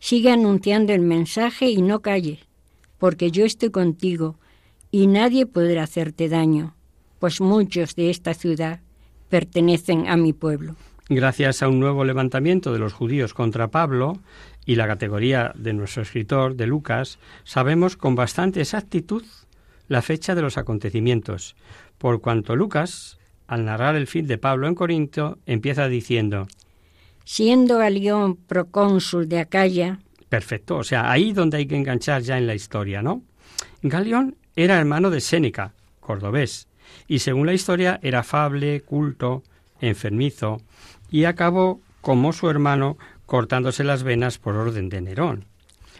sigue 0.00 0.32
anunciando 0.32 0.92
el 0.92 1.02
mensaje 1.02 1.70
y 1.70 1.82
no 1.82 2.00
calles, 2.00 2.40
porque 2.98 3.30
yo 3.30 3.44
estoy 3.44 3.70
contigo 3.70 4.40
y 4.90 5.06
nadie 5.06 5.46
podrá 5.46 5.84
hacerte 5.84 6.28
daño, 6.28 6.74
pues 7.20 7.40
muchos 7.40 7.94
de 7.94 8.10
esta 8.10 8.34
ciudad 8.34 8.80
pertenecen 9.32 10.08
a 10.08 10.18
mi 10.18 10.34
pueblo. 10.34 10.76
Gracias 11.08 11.62
a 11.62 11.68
un 11.68 11.80
nuevo 11.80 12.04
levantamiento 12.04 12.70
de 12.70 12.78
los 12.78 12.92
judíos 12.92 13.32
contra 13.32 13.68
Pablo, 13.68 14.20
y 14.66 14.74
la 14.74 14.86
categoría 14.86 15.52
de 15.56 15.72
nuestro 15.72 16.02
escritor, 16.02 16.54
de 16.54 16.66
Lucas, 16.66 17.18
sabemos 17.42 17.96
con 17.96 18.14
bastante 18.14 18.60
exactitud 18.60 19.24
la 19.88 20.02
fecha 20.02 20.34
de 20.34 20.42
los 20.42 20.58
acontecimientos, 20.58 21.56
por 21.96 22.20
cuanto 22.20 22.56
Lucas, 22.56 23.18
al 23.46 23.64
narrar 23.64 23.96
el 23.96 24.06
fin 24.06 24.26
de 24.26 24.36
Pablo 24.36 24.68
en 24.68 24.74
Corinto, 24.74 25.38
empieza 25.46 25.88
diciendo 25.88 26.46
Siendo 27.24 27.78
Galión 27.78 28.36
procónsul 28.36 29.30
de 29.30 29.40
Acaya. 29.40 29.98
Perfecto, 30.28 30.76
o 30.76 30.84
sea, 30.84 31.10
ahí 31.10 31.32
donde 31.32 31.56
hay 31.56 31.64
que 31.64 31.76
enganchar 31.76 32.20
ya 32.20 32.36
en 32.36 32.46
la 32.46 32.54
historia, 32.54 33.00
¿no? 33.00 33.22
Galión 33.80 34.36
era 34.56 34.78
hermano 34.78 35.08
de 35.08 35.22
Séneca, 35.22 35.72
cordobés, 36.00 36.68
y 37.08 37.20
según 37.20 37.46
la 37.46 37.54
historia 37.54 38.00
era 38.02 38.20
afable, 38.20 38.80
culto, 38.80 39.42
enfermizo, 39.80 40.60
y 41.10 41.24
acabó 41.24 41.80
como 42.00 42.32
su 42.32 42.48
hermano 42.48 42.96
cortándose 43.26 43.84
las 43.84 44.02
venas 44.02 44.38
por 44.38 44.56
orden 44.56 44.88
de 44.88 45.00
Nerón. 45.00 45.44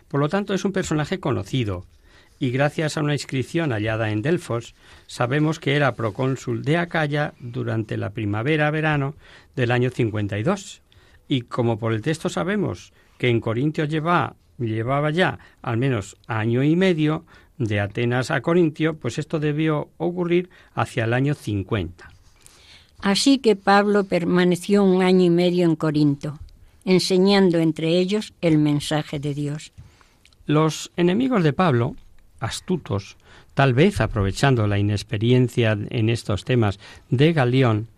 Por 0.09 0.20
lo 0.20 0.28
tanto, 0.28 0.52
es 0.52 0.64
un 0.64 0.72
personaje 0.72 1.20
conocido, 1.20 1.87
y 2.42 2.50
gracias 2.50 2.96
a 2.96 3.02
una 3.02 3.12
inscripción 3.12 3.70
hallada 3.70 4.11
en 4.11 4.20
Delfos, 4.20 4.74
sabemos 5.07 5.61
que 5.61 5.76
era 5.76 5.94
procónsul 5.94 6.64
de 6.64 6.76
Acaya 6.76 7.35
durante 7.38 7.96
la 7.96 8.11
primavera-verano 8.11 9.14
del 9.55 9.70
año 9.70 9.90
52. 9.90 10.83
Y 11.28 11.42
como 11.42 11.78
por 11.78 11.92
el 11.92 12.02
texto 12.02 12.28
sabemos 12.28 12.92
que 13.16 13.28
en 13.28 13.40
Corintio 13.40 13.85
lleva, 13.85 14.35
llevaba 14.59 15.11
ya 15.11 15.38
al 15.62 15.76
menos 15.76 16.16
año 16.26 16.64
y 16.64 16.74
medio 16.74 17.24
de 17.58 17.80
Atenas 17.80 18.30
a 18.30 18.40
Corintio, 18.40 18.96
pues 18.96 19.18
esto 19.18 19.38
debió 19.38 19.90
ocurrir 19.98 20.50
hacia 20.74 21.04
el 21.04 21.12
año 21.12 21.34
50. 21.34 22.10
Así 23.00 23.38
que 23.38 23.56
Pablo 23.56 24.04
permaneció 24.04 24.84
un 24.84 25.02
año 25.02 25.24
y 25.24 25.30
medio 25.30 25.64
en 25.64 25.76
Corinto 25.76 26.38
enseñando 26.84 27.58
entre 27.58 27.98
ellos 27.98 28.32
el 28.40 28.58
mensaje 28.58 29.18
de 29.18 29.34
Dios. 29.34 29.72
Los 30.46 30.90
enemigos 30.96 31.42
de 31.42 31.52
Pablo, 31.52 31.96
astutos, 32.40 33.16
tal 33.54 33.74
vez 33.74 34.00
aprovechando 34.00 34.66
la 34.66 34.78
inexperiencia 34.78 35.78
en 35.90 36.08
estos 36.08 36.44
temas 36.44 36.80
de 37.10 37.32
Galión, 37.32 37.88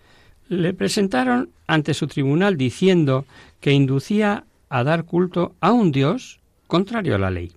le 0.49 0.75
presentaron 0.75 1.51
ante 1.67 1.95
su 1.95 2.07
tribunal 2.07 2.57
diciendo 2.57 3.25
que 3.61 3.73
inducía 3.73 4.45
a 4.69 4.85
dar 4.85 5.05
culto 5.05 5.55
a 5.61 5.73
un 5.73 5.91
Dios 5.91 6.41
contrario 6.67 7.15
a 7.15 7.19
la 7.19 7.31
ley. 7.31 7.53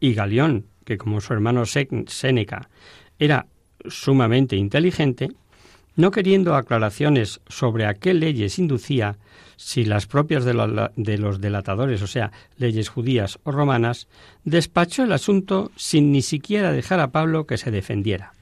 Y 0.00 0.14
Galión, 0.14 0.66
que 0.86 0.96
como 0.96 1.20
su 1.20 1.34
hermano 1.34 1.64
Séneca 1.66 2.70
era 3.18 3.46
sumamente 3.88 4.56
inteligente, 4.56 5.32
no 5.96 6.10
queriendo 6.10 6.54
aclaraciones 6.54 7.40
sobre 7.48 7.86
a 7.86 7.94
qué 7.94 8.14
leyes 8.14 8.58
inducía, 8.58 9.16
si 9.56 9.84
las 9.84 10.06
propias 10.06 10.44
de, 10.44 10.54
los 11.18 11.40
delatadores, 11.40 12.02
o 12.02 12.06
sea, 12.06 12.30
leyes 12.56 12.88
judías 12.88 13.38
o 13.42 13.50
romanas, 13.50 14.06
despachó 14.44 15.04
el 15.04 15.12
asunto 15.12 15.72
sin 15.76 16.12
ni 16.12 16.22
siquiera 16.22 16.72
dejar 16.72 17.00
a 17.00 17.08
Pablo 17.08 17.46
que 17.46 17.56
se 17.56 17.70
defendiera. 17.70 18.32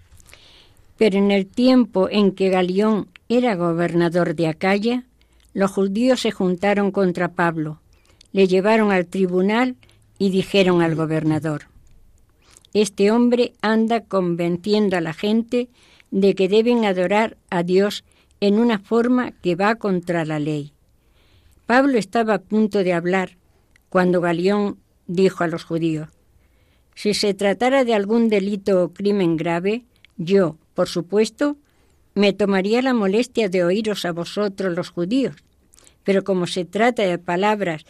Pero 0.98 1.18
en 1.18 1.30
el 1.30 1.46
tiempo 1.46 2.08
en 2.10 2.32
que 2.32 2.50
Galión 2.50 3.08
era 3.28 3.54
gobernador 3.54 4.34
de 4.34 4.48
Acaya, 4.48 5.04
los 5.54 5.70
judíos 5.70 6.20
se 6.20 6.32
juntaron 6.32 6.90
contra 6.90 7.28
Pablo, 7.28 7.80
le 8.32 8.48
llevaron 8.48 8.90
al 8.90 9.06
tribunal 9.06 9.76
y 10.18 10.30
dijeron 10.30 10.82
al 10.82 10.96
gobernador, 10.96 11.62
Este 12.74 13.12
hombre 13.12 13.52
anda 13.62 14.00
convenciendo 14.00 14.96
a 14.96 15.00
la 15.00 15.14
gente 15.14 15.68
de 16.10 16.34
que 16.34 16.48
deben 16.48 16.84
adorar 16.84 17.36
a 17.48 17.62
Dios 17.62 18.04
en 18.40 18.58
una 18.58 18.80
forma 18.80 19.30
que 19.30 19.54
va 19.54 19.76
contra 19.76 20.24
la 20.24 20.40
ley. 20.40 20.72
Pablo 21.66 21.98
estaba 21.98 22.34
a 22.34 22.42
punto 22.42 22.84
de 22.84 22.92
hablar 22.92 23.36
cuando 23.88 24.20
Galión 24.20 24.78
dijo 25.06 25.44
a 25.44 25.46
los 25.46 25.64
judíos, 25.64 26.08
si 26.94 27.14
se 27.14 27.32
tratara 27.32 27.84
de 27.84 27.94
algún 27.94 28.28
delito 28.28 28.82
o 28.82 28.92
crimen 28.92 29.36
grave, 29.36 29.84
yo, 30.16 30.56
por 30.74 30.88
supuesto, 30.88 31.56
me 32.14 32.32
tomaría 32.32 32.82
la 32.82 32.94
molestia 32.94 33.48
de 33.48 33.64
oíros 33.64 34.04
a 34.04 34.12
vosotros 34.12 34.74
los 34.74 34.90
judíos, 34.90 35.36
pero 36.04 36.22
como 36.24 36.46
se 36.46 36.64
trata 36.64 37.02
de 37.02 37.18
palabras, 37.18 37.84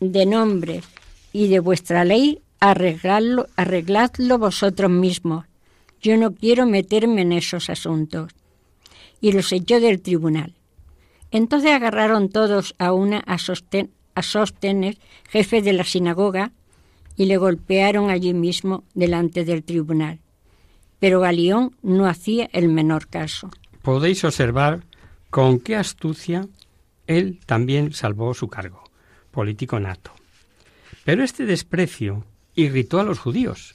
de 0.00 0.26
nombres 0.26 0.84
y 1.32 1.48
de 1.48 1.60
vuestra 1.60 2.04
ley, 2.04 2.40
arregladlo, 2.60 3.46
arregladlo 3.56 4.38
vosotros 4.38 4.90
mismos. 4.90 5.46
Yo 6.00 6.16
no 6.16 6.34
quiero 6.34 6.66
meterme 6.66 7.22
en 7.22 7.32
esos 7.32 7.70
asuntos. 7.70 8.32
Y 9.20 9.32
los 9.32 9.52
echó 9.52 9.80
del 9.80 10.00
tribunal. 10.00 10.54
Entonces 11.30 11.72
agarraron 11.72 12.28
todos 12.30 12.74
a 12.78 12.92
una 12.92 13.18
a, 13.26 13.36
a 14.14 14.22
Sóstenes, 14.22 14.96
jefe 15.28 15.62
de 15.62 15.72
la 15.72 15.84
sinagoga, 15.84 16.52
y 17.16 17.26
le 17.26 17.36
golpearon 17.36 18.10
allí 18.10 18.32
mismo 18.32 18.84
delante 18.94 19.44
del 19.44 19.64
tribunal. 19.64 20.20
Pero 21.00 21.20
Galión 21.20 21.74
no 21.82 22.06
hacía 22.06 22.48
el 22.52 22.68
menor 22.68 23.08
caso. 23.08 23.50
Podéis 23.82 24.24
observar 24.24 24.84
con 25.30 25.58
qué 25.58 25.76
astucia 25.76 26.46
él 27.08 27.40
también 27.46 27.92
salvó 27.92 28.34
su 28.34 28.48
cargo, 28.48 28.84
político 29.30 29.80
nato. 29.80 30.12
Pero 31.04 31.24
este 31.24 31.44
desprecio 31.44 32.24
irritó 32.62 33.00
a 33.00 33.04
los 33.04 33.18
judíos, 33.18 33.74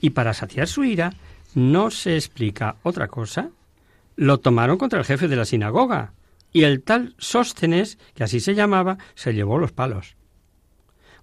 y 0.00 0.10
para 0.10 0.34
saciar 0.34 0.68
su 0.68 0.84
ira 0.84 1.14
no 1.54 1.90
se 1.90 2.16
explica 2.16 2.76
otra 2.82 3.08
cosa. 3.08 3.50
Lo 4.16 4.38
tomaron 4.38 4.78
contra 4.78 4.98
el 4.98 5.04
jefe 5.04 5.28
de 5.28 5.36
la 5.36 5.44
sinagoga, 5.44 6.12
y 6.52 6.64
el 6.64 6.82
tal 6.82 7.14
Sóstenes, 7.18 7.98
que 8.14 8.24
así 8.24 8.40
se 8.40 8.54
llamaba, 8.54 8.98
se 9.14 9.32
llevó 9.32 9.58
los 9.58 9.72
palos. 9.72 10.16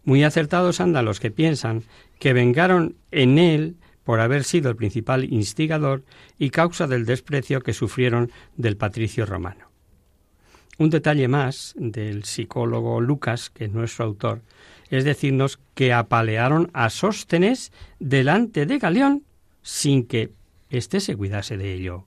Muy 0.04 0.24
acertados 0.24 0.80
andan 0.80 1.06
los 1.06 1.20
que 1.20 1.32
piensan 1.32 1.84
que 2.18 2.34
vengaron 2.34 2.96
en 3.12 3.38
él 3.38 3.76
por 4.04 4.22
haber 4.22 4.46
sido 4.46 4.70
el 4.70 4.78
principal 4.78 5.26
instigador 5.26 6.04
y 6.40 6.50
causa 6.50 6.88
del 6.88 7.06
desprecio 7.06 7.62
que 7.62 7.74
sufrieron 7.74 8.32
del 8.56 8.78
patricio 8.78 9.26
romano. 9.26 9.70
Un 10.78 10.90
detalle 10.90 11.28
más 11.28 11.74
del 11.78 12.24
psicólogo 12.24 13.02
Lucas, 13.02 13.50
que 13.50 13.66
es 13.66 13.72
nuestro 13.72 14.06
autor, 14.06 14.42
es 14.90 15.04
decirnos 15.04 15.60
que 15.76 15.94
apalearon 15.94 16.70
a 16.74 16.90
Sóstenes 16.90 17.72
delante 18.00 18.66
de 18.66 18.80
Galeón 18.80 19.24
sin 19.62 20.06
que 20.06 20.32
éste 20.70 21.00
se 21.00 21.16
cuidase 21.16 21.58
de 21.58 21.74
ello. 21.74 22.06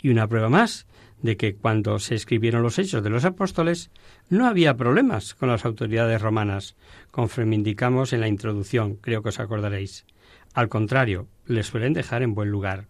Y 0.00 0.10
una 0.10 0.28
prueba 0.28 0.48
más 0.48 0.86
de 1.22 1.36
que 1.36 1.54
cuando 1.54 1.98
se 1.98 2.14
escribieron 2.14 2.62
los 2.62 2.78
hechos 2.78 3.02
de 3.02 3.10
los 3.10 3.24
apóstoles 3.24 3.90
no 4.28 4.46
había 4.46 4.76
problemas 4.76 5.34
con 5.34 5.48
las 5.48 5.64
autoridades 5.64 6.20
romanas, 6.20 6.76
conforme 7.10 7.56
indicamos 7.56 8.12
en 8.12 8.20
la 8.20 8.28
introducción, 8.28 8.96
creo 8.96 9.22
que 9.22 9.30
os 9.30 9.40
acordaréis. 9.40 10.04
Al 10.52 10.68
contrario, 10.68 11.26
les 11.46 11.66
suelen 11.66 11.94
dejar 11.94 12.22
en 12.22 12.34
buen 12.34 12.50
lugar. 12.50 12.86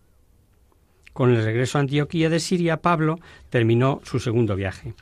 Con 1.12 1.30
el 1.30 1.44
regreso 1.44 1.78
a 1.78 1.82
Antioquía 1.82 2.28
de 2.28 2.40
Siria, 2.40 2.82
Pablo 2.82 3.20
terminó 3.50 4.00
su 4.02 4.18
segundo 4.18 4.56
viaje. 4.56 4.94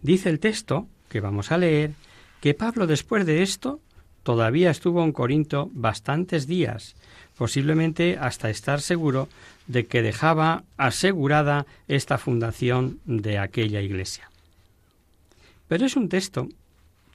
Dice 0.00 0.30
el 0.30 0.38
texto, 0.38 0.86
que 1.08 1.20
vamos 1.20 1.50
a 1.50 1.58
leer, 1.58 1.90
que 2.40 2.54
Pablo 2.54 2.86
después 2.86 3.26
de 3.26 3.42
esto 3.42 3.80
todavía 4.22 4.70
estuvo 4.70 5.04
en 5.04 5.12
Corinto 5.12 5.70
bastantes 5.72 6.46
días, 6.46 6.96
posiblemente 7.36 8.18
hasta 8.20 8.50
estar 8.50 8.80
seguro 8.80 9.28
de 9.66 9.86
que 9.86 10.02
dejaba 10.02 10.64
asegurada 10.76 11.66
esta 11.86 12.18
fundación 12.18 12.98
de 13.04 13.38
aquella 13.38 13.80
iglesia. 13.80 14.30
Pero 15.68 15.86
es 15.86 15.96
un 15.96 16.08
texto 16.08 16.48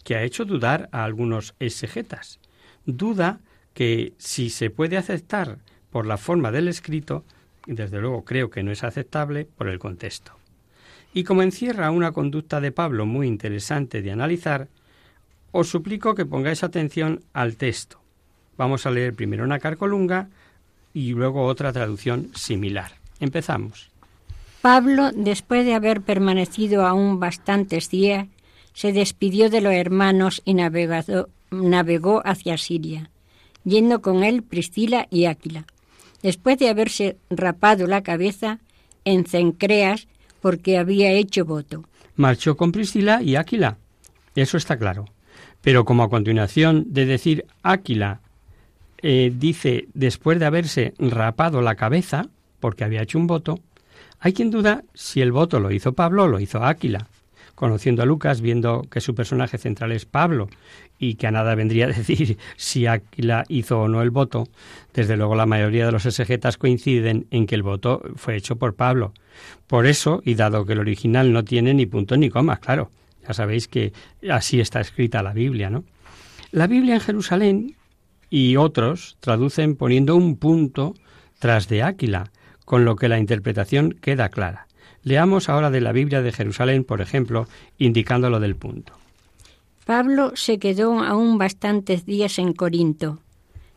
que 0.03 0.15
ha 0.15 0.23
hecho 0.23 0.45
dudar 0.45 0.89
a 0.91 1.03
algunos 1.03 1.53
exegetas. 1.59 2.39
Duda 2.85 3.39
que 3.73 4.13
si 4.17 4.49
se 4.49 4.69
puede 4.69 4.97
aceptar 4.97 5.59
por 5.91 6.05
la 6.05 6.17
forma 6.17 6.51
del 6.51 6.67
escrito, 6.67 7.23
desde 7.65 7.99
luego 7.99 8.25
creo 8.25 8.49
que 8.49 8.63
no 8.63 8.71
es 8.71 8.83
aceptable 8.83 9.45
por 9.45 9.67
el 9.67 9.79
contexto. 9.79 10.33
Y 11.13 11.23
como 11.23 11.41
encierra 11.43 11.91
una 11.91 12.11
conducta 12.11 12.61
de 12.61 12.71
Pablo 12.71 13.05
muy 13.05 13.27
interesante 13.27 14.01
de 14.01 14.11
analizar, 14.11 14.69
os 15.51 15.69
suplico 15.69 16.15
que 16.15 16.25
pongáis 16.25 16.63
atención 16.63 17.23
al 17.33 17.55
texto. 17.57 17.99
Vamos 18.57 18.85
a 18.85 18.91
leer 18.91 19.13
primero 19.13 19.43
una 19.43 19.59
carcolunga 19.59 20.29
y 20.93 21.11
luego 21.11 21.45
otra 21.45 21.71
traducción 21.71 22.31
similar. 22.35 22.93
Empezamos. 23.19 23.91
Pablo, 24.61 25.11
después 25.13 25.65
de 25.65 25.73
haber 25.73 26.01
permanecido 26.01 26.85
aún 26.85 27.19
bastantes 27.19 27.89
días, 27.89 28.27
se 28.73 28.93
despidió 28.93 29.49
de 29.49 29.61
los 29.61 29.73
hermanos 29.73 30.41
y 30.45 30.53
navegó 30.53 32.21
hacia 32.23 32.57
Siria, 32.57 33.09
yendo 33.63 34.01
con 34.01 34.23
él 34.23 34.43
Priscila 34.43 35.07
y 35.09 35.25
Áquila. 35.25 35.65
Después 36.21 36.59
de 36.59 36.69
haberse 36.69 37.17
rapado 37.29 37.87
la 37.87 38.03
cabeza 38.03 38.59
en 39.03 39.25
Cencreas 39.25 40.07
porque 40.41 40.77
había 40.77 41.11
hecho 41.11 41.45
voto. 41.45 41.83
Marchó 42.15 42.55
con 42.55 42.71
Priscila 42.71 43.21
y 43.23 43.35
Áquila. 43.35 43.77
Eso 44.35 44.57
está 44.57 44.77
claro. 44.77 45.05
Pero 45.61 45.85
como 45.85 46.03
a 46.03 46.09
continuación 46.09 46.85
de 46.87 47.05
decir 47.05 47.45
Áquila 47.61 48.19
eh, 49.03 49.31
dice 49.35 49.87
después 49.93 50.39
de 50.39 50.45
haberse 50.45 50.93
rapado 50.99 51.61
la 51.61 51.75
cabeza, 51.75 52.27
porque 52.59 52.83
había 52.83 53.01
hecho 53.01 53.17
un 53.17 53.27
voto, 53.27 53.59
hay 54.19 54.33
quien 54.33 54.51
duda 54.51 54.83
si 54.93 55.21
el 55.21 55.31
voto 55.31 55.59
lo 55.59 55.71
hizo 55.71 55.93
Pablo 55.93 56.23
o 56.23 56.27
lo 56.27 56.39
hizo 56.39 56.63
Áquila. 56.63 57.07
Conociendo 57.55 58.01
a 58.01 58.05
Lucas, 58.05 58.41
viendo 58.41 58.83
que 58.89 59.01
su 59.01 59.13
personaje 59.13 59.57
central 59.57 59.91
es 59.91 60.05
Pablo 60.05 60.49
y 60.97 61.15
que 61.15 61.27
a 61.27 61.31
nada 61.31 61.53
vendría 61.55 61.85
a 61.85 61.89
decir 61.89 62.37
si 62.57 62.85
Áquila 62.85 63.43
hizo 63.49 63.81
o 63.81 63.87
no 63.87 64.01
el 64.01 64.11
voto, 64.11 64.47
desde 64.93 65.17
luego 65.17 65.35
la 65.35 65.47
mayoría 65.47 65.85
de 65.85 65.91
los 65.91 66.05
exegetas 66.05 66.57
coinciden 66.57 67.27
en 67.31 67.47
que 67.47 67.55
el 67.55 67.63
voto 67.63 68.01
fue 68.15 68.35
hecho 68.35 68.55
por 68.55 68.75
Pablo. 68.75 69.13
Por 69.67 69.87
eso, 69.87 70.21
y 70.23 70.35
dado 70.35 70.65
que 70.65 70.73
el 70.73 70.79
original 70.79 71.33
no 71.33 71.43
tiene 71.43 71.73
ni 71.73 71.85
punto 71.87 72.17
ni 72.17 72.29
coma, 72.29 72.57
claro, 72.57 72.91
ya 73.27 73.33
sabéis 73.33 73.67
que 73.67 73.93
así 74.29 74.59
está 74.59 74.81
escrita 74.81 75.23
la 75.23 75.33
Biblia, 75.33 75.69
¿no? 75.69 75.83
La 76.51 76.67
Biblia 76.67 76.95
en 76.95 77.01
Jerusalén 77.01 77.75
y 78.29 78.57
otros 78.57 79.17
traducen 79.19 79.75
poniendo 79.75 80.15
un 80.15 80.37
punto 80.37 80.95
tras 81.39 81.67
de 81.67 81.83
Áquila, 81.83 82.31
con 82.65 82.85
lo 82.85 82.95
que 82.95 83.09
la 83.09 83.19
interpretación 83.19 83.97
queda 84.01 84.29
clara. 84.29 84.67
Leamos 85.03 85.49
ahora 85.49 85.71
de 85.71 85.81
la 85.81 85.91
Biblia 85.91 86.21
de 86.21 86.31
Jerusalén, 86.31 86.83
por 86.83 87.01
ejemplo, 87.01 87.47
indicando 87.77 88.29
lo 88.29 88.39
del 88.39 88.55
punto. 88.55 88.93
Pablo 89.85 90.33
se 90.35 90.59
quedó 90.59 90.99
aún 90.99 91.37
bastantes 91.37 92.05
días 92.05 92.37
en 92.37 92.53
Corinto. 92.53 93.19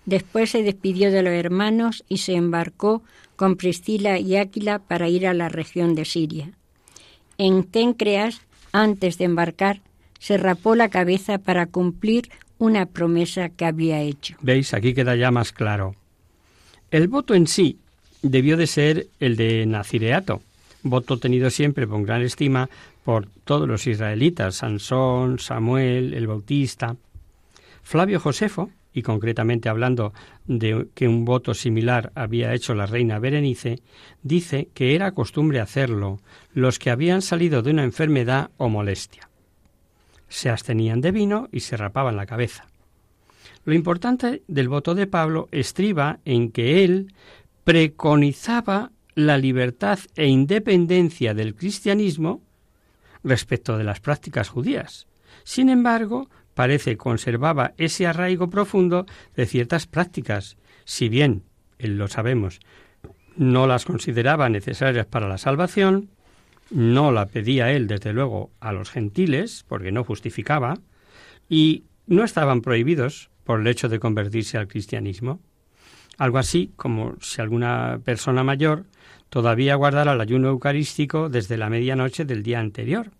Después 0.04 0.50
se 0.50 0.62
despidió 0.62 1.10
de 1.10 1.22
los 1.22 1.32
hermanos 1.32 2.04
y 2.08 2.18
se 2.18 2.34
embarcó 2.34 3.02
con 3.36 3.56
Priscila 3.56 4.18
y 4.18 4.36
Áquila 4.36 4.78
para 4.78 5.08
ir 5.08 5.26
a 5.26 5.34
la 5.34 5.48
región 5.48 5.94
de 5.94 6.04
Siria. 6.04 6.50
En 7.38 7.64
Tencreas, 7.64 8.42
antes 8.74 9.18
de 9.18 9.24
embarcar, 9.24 9.80
se 10.18 10.36
rapó 10.36 10.74
la 10.74 10.88
cabeza 10.88 11.38
para 11.38 11.66
cumplir 11.66 12.28
una 12.58 12.86
promesa 12.86 13.48
que 13.48 13.64
había 13.64 14.00
hecho. 14.00 14.36
¿Veis? 14.42 14.74
Aquí 14.74 14.94
queda 14.94 15.14
ya 15.14 15.30
más 15.30 15.52
claro. 15.52 15.94
El 16.90 17.08
voto 17.08 17.34
en 17.34 17.46
sí 17.46 17.78
debió 18.22 18.56
de 18.56 18.66
ser 18.66 19.06
el 19.20 19.36
de 19.36 19.64
Nazireato, 19.66 20.42
voto 20.82 21.18
tenido 21.18 21.50
siempre 21.50 21.86
con 21.86 22.02
gran 22.02 22.22
estima 22.22 22.68
por 23.04 23.28
todos 23.44 23.68
los 23.68 23.86
israelitas, 23.86 24.56
Sansón, 24.56 25.38
Samuel, 25.38 26.12
el 26.12 26.26
Bautista. 26.26 26.96
Flavio 27.82 28.18
Josefo, 28.18 28.70
y 28.94 29.02
concretamente 29.02 29.68
hablando 29.68 30.14
de 30.46 30.86
que 30.94 31.08
un 31.08 31.26
voto 31.26 31.52
similar 31.52 32.12
había 32.14 32.54
hecho 32.54 32.74
la 32.74 32.86
reina 32.86 33.18
Berenice, 33.18 33.80
dice 34.22 34.68
que 34.72 34.94
era 34.94 35.12
costumbre 35.12 35.60
hacerlo 35.60 36.20
los 36.54 36.78
que 36.78 36.90
habían 36.90 37.20
salido 37.20 37.60
de 37.60 37.72
una 37.72 37.84
enfermedad 37.84 38.50
o 38.56 38.70
molestia 38.70 39.28
se 40.34 40.50
abstenían 40.50 41.00
de 41.00 41.12
vino 41.12 41.48
y 41.52 41.60
se 41.60 41.76
rapaban 41.76 42.16
la 42.16 42.26
cabeza. 42.26 42.66
Lo 43.64 43.72
importante 43.72 44.42
del 44.48 44.68
voto 44.68 44.94
de 44.94 45.06
Pablo 45.06 45.48
estriba 45.52 46.18
en 46.24 46.50
que 46.50 46.84
él 46.84 47.14
preconizaba 47.62 48.90
la 49.14 49.38
libertad 49.38 50.00
e 50.16 50.26
independencia 50.26 51.34
del 51.34 51.54
cristianismo 51.54 52.42
respecto 53.22 53.78
de 53.78 53.84
las 53.84 54.00
prácticas 54.00 54.48
judías. 54.48 55.06
Sin 55.44 55.68
embargo, 55.68 56.28
parece 56.54 56.96
conservaba 56.96 57.72
ese 57.76 58.06
arraigo 58.06 58.48
profundo 58.48 59.06
de 59.36 59.46
ciertas 59.46 59.86
prácticas, 59.86 60.56
si 60.84 61.08
bien, 61.08 61.42
él 61.78 61.98
lo 61.98 62.08
sabemos, 62.08 62.60
no 63.36 63.66
las 63.66 63.84
consideraba 63.84 64.48
necesarias 64.48 65.06
para 65.06 65.28
la 65.28 65.38
salvación, 65.38 66.10
no 66.70 67.12
la 67.12 67.26
pedía 67.26 67.72
él, 67.72 67.86
desde 67.86 68.12
luego, 68.12 68.50
a 68.60 68.72
los 68.72 68.90
gentiles, 68.90 69.64
porque 69.68 69.92
no 69.92 70.04
justificaba, 70.04 70.78
y 71.48 71.84
no 72.06 72.24
estaban 72.24 72.62
prohibidos 72.62 73.30
por 73.44 73.60
el 73.60 73.66
hecho 73.66 73.88
de 73.88 73.98
convertirse 73.98 74.56
al 74.56 74.68
cristianismo. 74.68 75.40
Algo 76.16 76.38
así 76.38 76.72
como 76.76 77.16
si 77.20 77.40
alguna 77.40 78.00
persona 78.04 78.44
mayor 78.44 78.84
todavía 79.28 79.74
guardara 79.74 80.12
el 80.12 80.20
ayuno 80.20 80.48
eucarístico 80.48 81.28
desde 81.28 81.56
la 81.56 81.68
medianoche 81.68 82.24
del 82.24 82.42
día 82.42 82.60
anterior, 82.60 83.10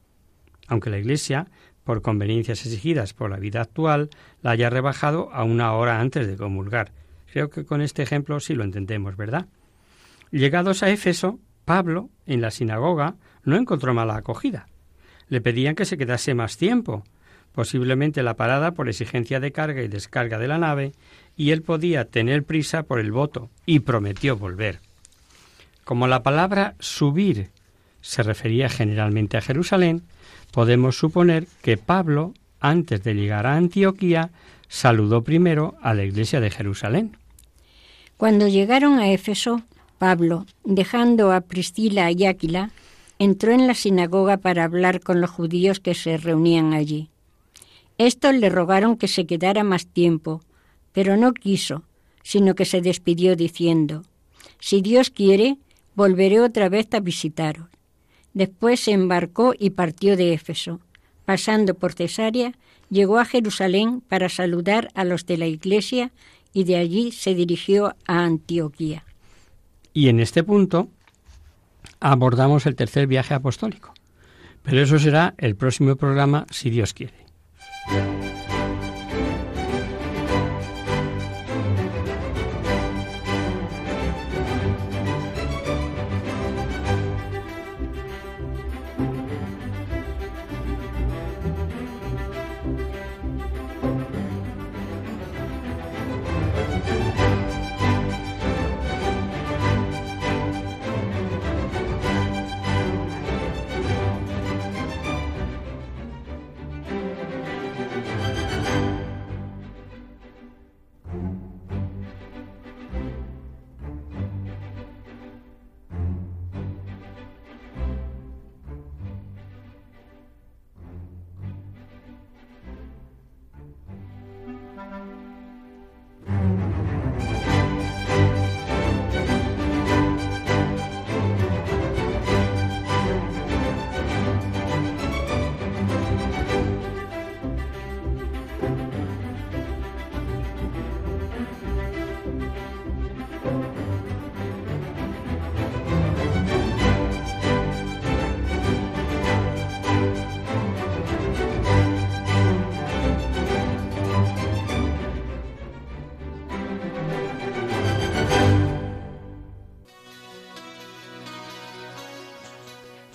aunque 0.69 0.91
la 0.91 0.99
Iglesia, 0.99 1.49
por 1.85 2.03
conveniencias 2.03 2.65
exigidas 2.65 3.13
por 3.13 3.31
la 3.31 3.37
vida 3.37 3.61
actual, 3.61 4.11
la 4.43 4.53
haya 4.53 4.71
rebajado 4.71 5.31
a 5.33 5.45
una 5.45 5.73
hora 5.75 6.01
antes 6.01 6.27
de 6.27 6.37
comulgar. 6.37 6.93
Creo 7.31 7.51
que 7.51 7.65
con 7.65 7.81
este 7.81 8.03
ejemplo 8.03 8.41
sí 8.41 8.55
lo 8.55 8.65
entendemos, 8.65 9.17
¿verdad? 9.17 9.47
Llegados 10.31 10.83
a 10.83 10.91
Éfeso, 10.91 11.39
Pablo, 11.65 12.11
en 12.27 12.41
la 12.41 12.51
sinagoga, 12.51 13.17
no 13.45 13.57
encontró 13.57 13.95
mala 13.95 14.17
acogida. 14.17 14.67
Le 15.29 15.41
pedían 15.41 15.75
que 15.75 15.85
se 15.85 15.99
quedase 15.99 16.35
más 16.35 16.57
tiempo, 16.57 17.05
posiblemente 17.53 18.23
la 18.23 18.35
parada 18.35 18.73
por 18.73 18.89
exigencia 18.89 19.41
de 19.41 19.53
carga 19.53 19.83
y 19.83 19.89
descarga 19.89 20.39
de 20.39 20.49
la 20.49 20.59
nave, 20.59 20.93
y 21.37 21.51
él 21.51 21.63
podía 21.63 22.07
tener 22.07 22.45
prisa 22.45 22.83
por 22.83 22.99
el 22.99 23.13
voto, 23.13 23.51
y 23.67 23.81
prometió 23.81 24.37
volver. 24.37 24.81
Como 25.85 26.07
la 26.09 26.23
palabra 26.23 26.75
subir 26.81 27.51
se 28.01 28.23
refería 28.23 28.69
generalmente 28.69 29.37
a 29.37 29.41
Jerusalén, 29.41 30.03
podemos 30.55 30.97
suponer 30.97 31.49
que 31.63 31.77
Pablo, 31.77 32.33
antes 32.61 33.03
de 33.03 33.15
llegar 33.15 33.45
a 33.45 33.57
Antioquía, 33.57 34.31
saludó 34.69 35.23
primero 35.23 35.75
a 35.83 35.95
la 35.95 36.05
iglesia 36.05 36.41
de 36.41 36.49
Jerusalén. 36.49 37.17
Cuando 38.17 38.47
llegaron 38.47 39.01
a 39.01 39.11
Éfeso, 39.11 39.63
Pablo, 39.99 40.47
dejando 40.65 41.33
a 41.33 41.41
Priscila 41.41 42.09
y 42.13 42.25
Áquila, 42.25 42.71
entró 43.19 43.51
en 43.51 43.67
la 43.67 43.75
sinagoga 43.75 44.37
para 44.37 44.63
hablar 44.63 45.01
con 45.01 45.21
los 45.21 45.31
judíos 45.31 45.81
que 45.81 45.95
se 45.95 46.17
reunían 46.19 46.73
allí. 46.73 47.11
Estos 47.99 48.35
le 48.37 48.49
rogaron 48.49 48.97
que 48.97 49.09
se 49.09 49.27
quedara 49.27 49.65
más 49.65 49.89
tiempo, 49.89 50.41
pero 50.93 51.17
no 51.17 51.33
quiso, 51.33 51.83
sino 52.23 52.55
que 52.55 52.65
se 52.65 52.81
despidió 52.81 53.35
diciendo, 53.35 54.05
Si 54.61 54.83
Dios 54.83 55.11
quiere, 55.11 55.59
volveré 55.97 56.41
otra 56.41 56.69
vez 56.69 56.87
a 56.93 57.01
visitaros. 57.01 57.74
Después 58.35 58.81
se 58.81 58.93
embarcó 58.93 59.55
y 59.59 59.71
partió 59.71 60.17
de 60.17 60.33
Éfeso. 60.33 60.81
Pasando 61.25 61.75
por 61.75 61.93
Cesarea, 61.95 62.53
llegó 62.91 63.19
a 63.19 63.25
Jerusalén 63.25 64.03
para 64.07 64.29
saludar 64.29 64.91
a 64.95 65.05
los 65.05 65.25
de 65.25 65.39
la 65.39 65.47
iglesia 65.47 66.11
y 66.53 66.65
de 66.65 66.77
allí 66.77 67.13
se 67.13 67.35
dirigió 67.35 67.95
a 68.07 68.25
Antioquía. 68.25 69.05
Y 69.93 70.09
en 70.09 70.21
este 70.21 70.43
punto 70.43 70.89
abordamos 72.01 72.67
el 72.67 72.77
tercer 72.77 73.07
viaje 73.07 73.35
apostólico. 73.35 73.95
Pero 74.63 74.81
eso 74.81 74.99
será 74.99 75.35
el 75.39 75.57
próximo 75.57 75.95
programa, 75.97 76.47
si 76.51 76.71
Dios 76.71 76.95
quiere. 76.95 77.15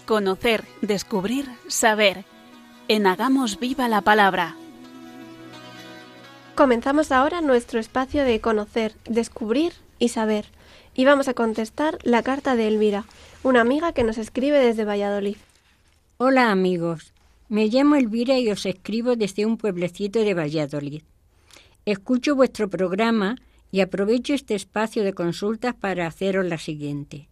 Conocer, 0.10 0.64
descubrir, 0.82 1.46
saber. 1.68 2.26
En 2.88 3.06
Hagamos 3.06 3.60
Viva 3.60 3.88
la 3.88 4.02
Palabra. 4.02 4.56
Comenzamos 6.56 7.12
ahora 7.12 7.42
nuestro 7.42 7.80
espacio 7.80 8.24
de 8.24 8.42
conocer, 8.42 8.96
descubrir 9.08 9.74
y 10.00 10.10
saber. 10.10 10.48
Y 10.96 11.06
vamos 11.06 11.28
a 11.28 11.36
contestar 11.36 12.00
la 12.02 12.24
carta 12.24 12.56
de 12.56 12.68
Elvira, 12.68 13.06
una 13.44 13.62
amiga 13.62 13.94
que 13.94 14.04
nos 14.04 14.18
escribe 14.18 14.58
desde 14.58 14.84
Valladolid. 14.84 15.38
Hola 16.18 16.50
amigos, 16.50 17.14
me 17.48 17.68
llamo 17.68 17.96
Elvira 17.96 18.40
y 18.40 18.50
os 18.50 18.66
escribo 18.66 19.16
desde 19.16 19.46
un 19.46 19.58
pueblecito 19.58 20.22
de 20.22 20.34
Valladolid. 20.34 21.04
Escucho 21.86 22.36
vuestro 22.36 22.68
programa 22.68 23.36
y 23.72 23.82
aprovecho 23.82 24.34
este 24.34 24.56
espacio 24.56 25.04
de 25.04 25.14
consultas 25.14 25.76
para 25.76 26.08
haceros 26.08 26.48
la 26.48 26.58
siguiente. 26.58 27.30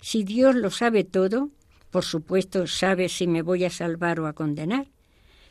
Si 0.00 0.22
Dios 0.22 0.54
lo 0.54 0.70
sabe 0.70 1.02
todo, 1.02 1.50
por 1.92 2.04
supuesto, 2.04 2.66
sabe 2.66 3.10
si 3.10 3.26
me 3.26 3.42
voy 3.42 3.64
a 3.64 3.70
salvar 3.70 4.18
o 4.18 4.26
a 4.26 4.32
condenar. 4.32 4.86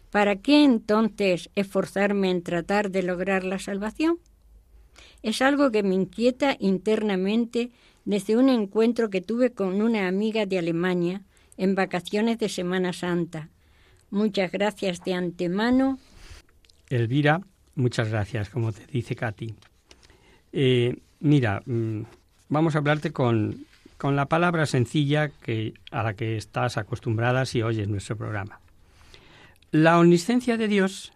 ¿Para 0.10 0.38
qué 0.38 0.64
entonces 0.64 1.52
esforzarme 1.56 2.32
en 2.32 2.42
tratar 2.42 2.90
de 2.90 3.04
lograr 3.04 3.44
la 3.44 3.60
salvación? 3.60 4.18
Es 5.22 5.44
algo 5.44 5.72
que 5.72 5.84
me 5.84 5.94
inquieta 5.94 6.58
internamente 6.60 7.70
desde 8.06 8.36
un 8.36 8.50
encuentro 8.50 9.12
que 9.12 9.22
tuve 9.22 9.52
con 9.52 9.84
una 9.84 10.08
amiga 10.08 10.48
de 10.48 10.58
Alemania 10.58 11.22
en 11.58 11.76
vacaciones 11.76 12.40
de 12.40 12.50
Semana 12.50 12.92
Santa. 12.92 13.50
Muchas 14.10 14.52
gracias 14.52 15.04
de 15.04 15.14
antemano. 15.14 16.00
Elvira, 16.90 17.40
muchas 17.76 18.10
gracias, 18.10 18.50
como 18.50 18.74
te 18.74 18.88
dice 18.88 19.16
Katy. 19.16 19.54
Eh, 20.54 20.98
mira, 21.20 21.62
mm, 21.68 22.02
vamos 22.50 22.74
a 22.74 22.80
hablarte 22.80 23.12
con 23.12 23.64
con 24.02 24.16
la 24.16 24.26
palabra 24.26 24.66
sencilla 24.66 25.30
que, 25.30 25.76
a 25.92 26.02
la 26.02 26.16
que 26.16 26.36
estás 26.36 26.78
acostumbrada 26.78 27.46
si 27.46 27.62
oyes 27.62 27.88
nuestro 27.88 28.18
programa. 28.18 28.60
La 29.70 30.00
omnisciencia 30.00 30.58
de 30.58 30.68
Dios 30.68 31.14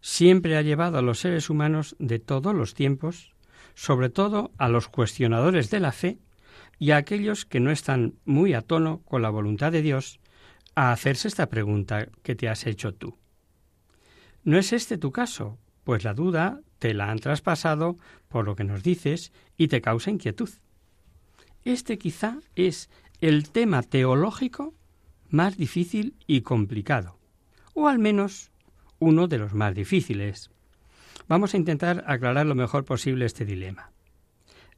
siempre 0.00 0.56
ha 0.56 0.62
llevado 0.62 0.96
a 0.96 1.02
los 1.02 1.18
seres 1.18 1.50
humanos 1.50 1.96
de 1.98 2.20
todos 2.20 2.54
los 2.54 2.74
tiempos, 2.74 3.32
sobre 3.74 4.10
todo 4.10 4.52
a 4.58 4.68
los 4.68 4.86
cuestionadores 4.86 5.70
de 5.70 5.80
la 5.80 5.90
fe 5.90 6.18
y 6.78 6.92
a 6.92 6.98
aquellos 6.98 7.46
que 7.46 7.58
no 7.58 7.72
están 7.72 8.14
muy 8.24 8.54
a 8.54 8.62
tono 8.62 9.00
con 9.06 9.22
la 9.22 9.30
voluntad 9.30 9.72
de 9.72 9.82
Dios, 9.82 10.20
a 10.76 10.92
hacerse 10.92 11.26
esta 11.26 11.48
pregunta 11.48 12.06
que 12.22 12.36
te 12.36 12.48
has 12.48 12.64
hecho 12.64 12.94
tú. 12.94 13.18
¿No 14.44 14.56
es 14.56 14.72
este 14.72 14.98
tu 14.98 15.10
caso? 15.10 15.58
Pues 15.82 16.04
la 16.04 16.14
duda 16.14 16.60
te 16.78 16.94
la 16.94 17.10
han 17.10 17.18
traspasado 17.18 17.96
por 18.28 18.44
lo 18.44 18.54
que 18.54 18.62
nos 18.62 18.84
dices 18.84 19.32
y 19.56 19.66
te 19.66 19.80
causa 19.80 20.12
inquietud. 20.12 20.50
Este 21.64 21.98
quizá 21.98 22.38
es 22.56 22.88
el 23.20 23.50
tema 23.50 23.82
teológico 23.82 24.74
más 25.28 25.56
difícil 25.56 26.14
y 26.26 26.40
complicado, 26.40 27.18
o 27.74 27.86
al 27.86 27.98
menos 27.98 28.50
uno 28.98 29.28
de 29.28 29.38
los 29.38 29.52
más 29.54 29.74
difíciles. 29.74 30.50
Vamos 31.28 31.54
a 31.54 31.58
intentar 31.58 32.04
aclarar 32.06 32.46
lo 32.46 32.54
mejor 32.54 32.84
posible 32.84 33.26
este 33.26 33.44
dilema. 33.44 33.92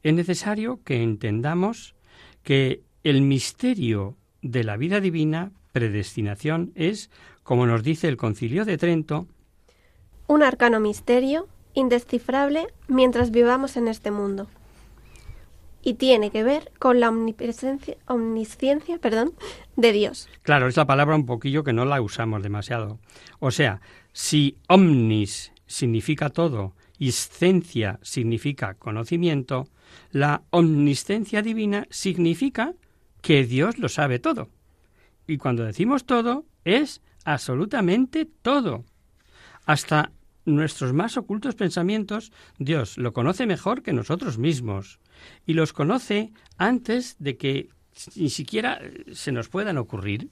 Es 0.03 0.13
necesario 0.13 0.81
que 0.83 1.01
entendamos 1.01 1.95
que 2.43 2.83
el 3.03 3.21
misterio 3.21 4.17
de 4.41 4.63
la 4.63 4.77
vida 4.77 4.99
divina, 4.99 5.51
predestinación, 5.71 6.73
es, 6.75 7.09
como 7.43 7.65
nos 7.65 7.81
dice 7.83 8.09
el 8.09 8.17
Concilio 8.17 8.65
de 8.65 8.77
Trento, 8.77 9.27
un 10.27 10.43
arcano 10.43 10.79
misterio 10.79 11.47
indescifrable 11.73 12.67
mientras 12.87 13.31
vivamos 13.31 13.77
en 13.77 13.87
este 13.87 14.11
mundo 14.11 14.47
y 15.83 15.95
tiene 15.95 16.31
que 16.31 16.43
ver 16.43 16.71
con 16.79 16.99
la 16.99 17.09
omnipresencia, 17.09 17.97
omnisciencia 18.07 18.97
perdón, 18.97 19.33
de 19.75 19.91
Dios. 19.91 20.29
Claro, 20.41 20.67
es 20.67 20.77
la 20.77 20.87
palabra 20.87 21.15
un 21.15 21.25
poquillo 21.25 21.63
que 21.63 21.73
no 21.73 21.85
la 21.85 22.01
usamos 22.01 22.41
demasiado. 22.41 22.99
O 23.39 23.51
sea, 23.51 23.81
si 24.13 24.57
omnis 24.67 25.51
significa 25.67 26.29
todo 26.29 26.73
y 26.97 27.11
scencia 27.11 27.99
significa 28.01 28.75
conocimiento, 28.75 29.67
la 30.11 30.43
omnisciencia 30.51 31.41
divina 31.41 31.85
significa 31.89 32.73
que 33.21 33.43
Dios 33.43 33.77
lo 33.77 33.89
sabe 33.89 34.19
todo. 34.19 34.49
Y 35.27 35.37
cuando 35.37 35.63
decimos 35.63 36.05
todo, 36.05 36.45
es 36.63 37.01
absolutamente 37.25 38.25
todo. 38.25 38.85
Hasta 39.65 40.11
nuestros 40.45 40.93
más 40.93 41.17
ocultos 41.17 41.55
pensamientos, 41.55 42.31
Dios 42.57 42.97
lo 42.97 43.13
conoce 43.13 43.45
mejor 43.45 43.81
que 43.81 43.93
nosotros 43.93 44.37
mismos 44.37 44.99
y 45.45 45.53
los 45.53 45.73
conoce 45.73 46.31
antes 46.57 47.15
de 47.19 47.37
que 47.37 47.69
ni 48.15 48.29
siquiera 48.29 48.81
se 49.11 49.31
nos 49.31 49.49
puedan 49.49 49.77
ocurrir. 49.77 50.29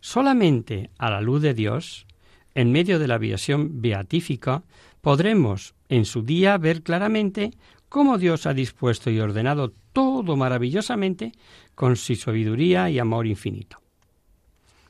Solamente 0.00 0.90
a 0.98 1.10
la 1.10 1.20
luz 1.20 1.42
de 1.42 1.54
Dios, 1.54 2.06
en 2.54 2.72
medio 2.72 2.98
de 2.98 3.08
la 3.08 3.18
visión 3.18 3.80
beatífica, 3.80 4.62
podremos 5.00 5.74
en 5.88 6.04
su 6.04 6.22
día 6.22 6.58
ver 6.58 6.82
claramente 6.82 7.52
cómo 7.88 8.18
Dios 8.18 8.46
ha 8.46 8.54
dispuesto 8.54 9.10
y 9.10 9.20
ordenado 9.20 9.72
todo 9.92 10.36
maravillosamente 10.36 11.32
con 11.74 11.96
su 11.96 12.14
sabiduría 12.16 12.90
y 12.90 12.98
amor 12.98 13.26
infinito. 13.26 13.78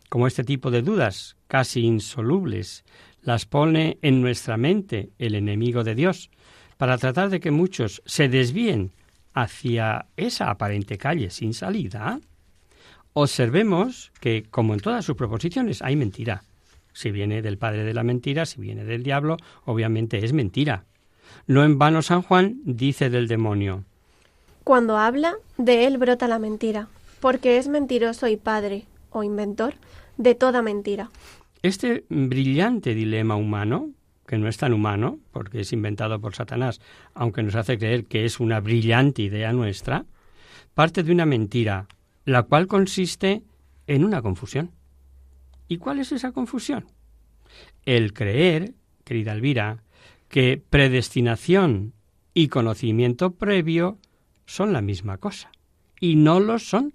como 0.09 0.27
este 0.27 0.45
tipo 0.45 0.71
de 0.71 0.83
dudas, 0.83 1.37
casi 1.49 1.81
insolubles, 1.87 2.85
las 3.23 3.47
pone 3.47 3.99
en 4.03 4.21
nuestra 4.21 4.57
mente 4.57 5.11
el 5.19 5.35
enemigo 5.35 5.85
de 5.85 5.95
Dios, 5.95 6.31
para 6.77 6.99
tratar 6.99 7.31
de 7.31 7.41
que 7.41 7.51
muchos 7.51 8.03
se 8.05 8.29
desvíen 8.29 8.91
hacia 9.35 10.07
esa 10.17 10.51
aparente 10.51 10.99
calle 10.99 11.31
sin 11.31 11.55
salida, 11.55 12.21
observemos 13.13 14.13
que, 14.21 14.45
como 14.51 14.75
en 14.75 14.81
todas 14.81 15.05
sus 15.05 15.17
proposiciones, 15.17 15.83
hay 15.83 15.97
mentira. 15.97 16.43
Si 16.93 17.11
viene 17.11 17.41
del 17.41 17.59
padre 17.59 17.85
de 17.85 17.95
la 17.95 18.03
mentira, 18.03 18.47
si 18.47 18.61
viene 18.61 18.85
del 18.85 19.03
diablo, 19.03 19.37
obviamente 19.65 20.25
es 20.25 20.33
mentira. 20.33 20.85
No 21.47 21.65
en 21.65 21.79
vano 21.79 22.03
San 22.03 22.23
Juan 22.23 22.61
dice 22.65 23.09
del 23.09 23.29
demonio. 23.29 23.85
Cuando 24.65 24.99
habla, 24.99 25.35
de 25.57 25.87
él 25.87 25.99
brota 25.99 26.29
la 26.29 26.39
mentira, 26.39 26.89
porque 27.21 27.57
es 27.57 27.69
mentiroso 27.69 28.29
y 28.29 28.37
padre, 28.37 28.85
o 29.11 29.23
inventor, 29.23 29.75
de 30.19 30.35
toda 30.35 30.63
mentira. 30.63 31.11
Este 31.63 32.05
brillante 32.09 32.93
dilema 32.93 33.37
humano, 33.37 33.91
que 34.27 34.37
no 34.37 34.49
es 34.49 34.57
tan 34.57 34.73
humano, 34.73 35.21
porque 35.31 35.61
es 35.61 35.73
inventado 35.73 36.21
por 36.21 36.35
Satanás, 36.35 36.81
aunque 37.15 37.45
nos 37.45 37.55
hace 37.55 37.79
creer 37.79 38.07
que 38.07 38.25
es 38.25 38.41
una 38.41 38.59
brillante 38.59 39.23
idea 39.23 39.53
nuestra, 39.53 40.05
parte 40.75 41.05
de 41.05 41.13
una 41.13 41.25
mentira, 41.25 41.87
la 42.25 42.43
cual 42.43 42.67
consiste 42.67 43.43
en 43.87 44.05
una 44.05 44.23
confusión. 44.23 44.73
¿Y 45.69 45.79
cuál 45.79 46.01
es 46.01 46.11
esa 46.11 46.33
confusión? 46.33 46.87
El 47.85 48.13
creer, 48.13 48.75
querida 49.05 49.33
Elvira, 49.33 49.85
que 50.29 50.61
predestinación 50.69 51.93
y 52.35 52.49
conocimiento 52.49 53.35
previo 53.35 53.99
son 54.47 54.73
la 54.73 54.83
misma 54.83 55.19
cosa. 55.19 55.53
Y 56.01 56.17
no 56.17 56.41
lo 56.41 56.59
son. 56.59 56.95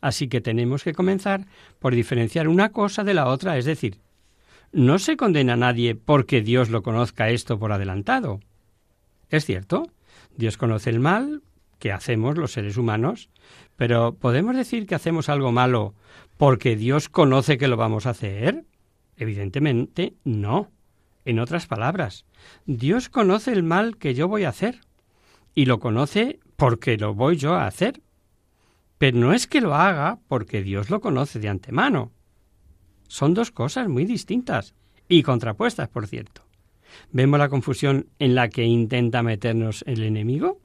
Así 0.00 0.28
que 0.28 0.40
tenemos 0.40 0.84
que 0.84 0.92
comenzar 0.92 1.46
por 1.78 1.94
diferenciar 1.94 2.48
una 2.48 2.70
cosa 2.70 3.04
de 3.04 3.14
la 3.14 3.26
otra, 3.26 3.56
es 3.58 3.64
decir, 3.64 3.98
no 4.72 4.98
se 4.98 5.16
condena 5.16 5.54
a 5.54 5.56
nadie 5.56 5.94
porque 5.94 6.42
Dios 6.42 6.70
lo 6.70 6.82
conozca 6.82 7.30
esto 7.30 7.58
por 7.58 7.72
adelantado. 7.72 8.40
Es 9.30 9.44
cierto, 9.44 9.90
Dios 10.36 10.56
conoce 10.56 10.90
el 10.90 11.00
mal 11.00 11.42
que 11.78 11.92
hacemos 11.92 12.36
los 12.36 12.52
seres 12.52 12.76
humanos, 12.76 13.28
pero 13.76 14.14
¿podemos 14.14 14.56
decir 14.56 14.86
que 14.86 14.94
hacemos 14.94 15.28
algo 15.28 15.52
malo 15.52 15.94
porque 16.36 16.76
Dios 16.76 17.08
conoce 17.08 17.58
que 17.58 17.68
lo 17.68 17.76
vamos 17.76 18.06
a 18.06 18.10
hacer? 18.10 18.64
Evidentemente 19.16 20.14
no. 20.24 20.70
En 21.24 21.40
otras 21.40 21.66
palabras, 21.66 22.24
Dios 22.66 23.08
conoce 23.08 23.52
el 23.52 23.62
mal 23.62 23.96
que 23.96 24.14
yo 24.14 24.28
voy 24.28 24.44
a 24.44 24.50
hacer 24.50 24.80
y 25.54 25.64
lo 25.64 25.80
conoce 25.80 26.38
porque 26.56 26.96
lo 26.96 27.14
voy 27.14 27.36
yo 27.36 27.54
a 27.54 27.66
hacer. 27.66 28.00
Pero 28.98 29.18
no 29.18 29.32
es 29.32 29.46
que 29.46 29.60
lo 29.60 29.74
haga 29.74 30.18
porque 30.28 30.62
Dios 30.62 30.90
lo 30.90 31.00
conoce 31.00 31.38
de 31.38 31.48
antemano. 31.48 32.12
Son 33.08 33.34
dos 33.34 33.50
cosas 33.50 33.88
muy 33.88 34.04
distintas 34.04 34.74
y 35.08 35.22
contrapuestas, 35.22 35.88
por 35.88 36.06
cierto. 36.06 36.42
¿Vemos 37.12 37.38
la 37.38 37.48
confusión 37.48 38.08
en 38.18 38.34
la 38.34 38.48
que 38.48 38.64
intenta 38.64 39.22
meternos 39.22 39.84
el 39.86 40.02
enemigo? 40.02 40.60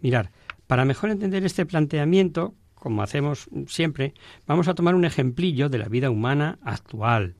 Mirar, 0.00 0.30
para 0.66 0.84
mejor 0.84 1.10
entender 1.10 1.44
este 1.44 1.66
planteamiento, 1.66 2.54
como 2.74 3.02
hacemos 3.02 3.48
siempre, 3.66 4.14
vamos 4.46 4.68
a 4.68 4.74
tomar 4.74 4.94
un 4.94 5.04
ejemplillo 5.04 5.68
de 5.68 5.78
la 5.78 5.88
vida 5.88 6.10
humana 6.10 6.58
actual. 6.62 7.36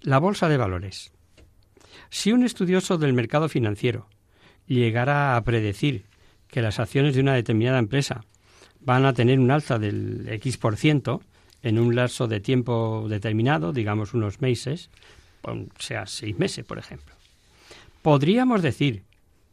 La 0.00 0.18
bolsa 0.18 0.48
de 0.48 0.56
valores. 0.56 1.12
Si 2.10 2.32
un 2.32 2.42
estudioso 2.42 2.96
del 2.98 3.12
mercado 3.12 3.48
financiero 3.48 4.08
llegara 4.66 5.36
a 5.36 5.44
predecir 5.44 6.06
que 6.46 6.62
las 6.62 6.78
acciones 6.78 7.14
de 7.14 7.20
una 7.20 7.34
determinada 7.34 7.78
empresa 7.78 8.24
van 8.88 9.04
a 9.04 9.12
tener 9.12 9.38
un 9.38 9.50
alza 9.50 9.78
del 9.78 10.26
X 10.30 10.56
por 10.56 10.78
ciento 10.78 11.20
en 11.62 11.78
un 11.78 11.94
lapso 11.94 12.26
de 12.26 12.40
tiempo 12.40 13.04
determinado, 13.06 13.74
digamos 13.74 14.14
unos 14.14 14.40
meses, 14.40 14.88
o 15.42 15.66
sea, 15.78 16.06
seis 16.06 16.38
meses, 16.38 16.64
por 16.64 16.78
ejemplo. 16.78 17.14
Podríamos 18.00 18.62
decir 18.62 19.02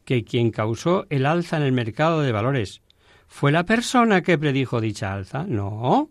que 0.05 0.23
quien 0.23 0.51
causó 0.51 1.05
el 1.09 1.25
alza 1.25 1.57
en 1.57 1.63
el 1.63 1.73
mercado 1.73 2.21
de 2.21 2.31
valores 2.31 2.79
fue 3.27 3.51
la 3.51 3.65
persona 3.65 4.21
que 4.21 4.38
predijo 4.38 4.79
dicha 4.79 5.13
alza. 5.13 5.43
No. 5.45 6.09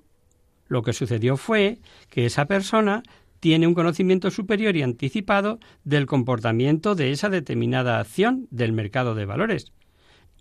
Lo 0.68 0.82
que 0.82 0.92
sucedió 0.92 1.38
fue 1.38 1.78
que 2.10 2.26
esa 2.26 2.44
persona 2.44 3.02
tiene 3.40 3.66
un 3.66 3.72
conocimiento 3.72 4.30
superior 4.30 4.76
y 4.76 4.82
anticipado 4.82 5.60
del 5.82 6.04
comportamiento 6.04 6.94
de 6.94 7.10
esa 7.10 7.30
determinada 7.30 8.00
acción 8.00 8.48
del 8.50 8.72
mercado 8.72 9.14
de 9.14 9.24
valores 9.24 9.72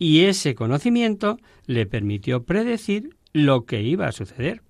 y 0.03 0.25
ese 0.25 0.53
conocimiento 0.53 1.37
le 1.65 1.85
permitió 1.85 2.43
predecir 2.43 3.15
lo 3.31 3.63
que 3.63 3.83
iba 3.83 4.05
a 4.05 4.11
suceder. 4.11 4.61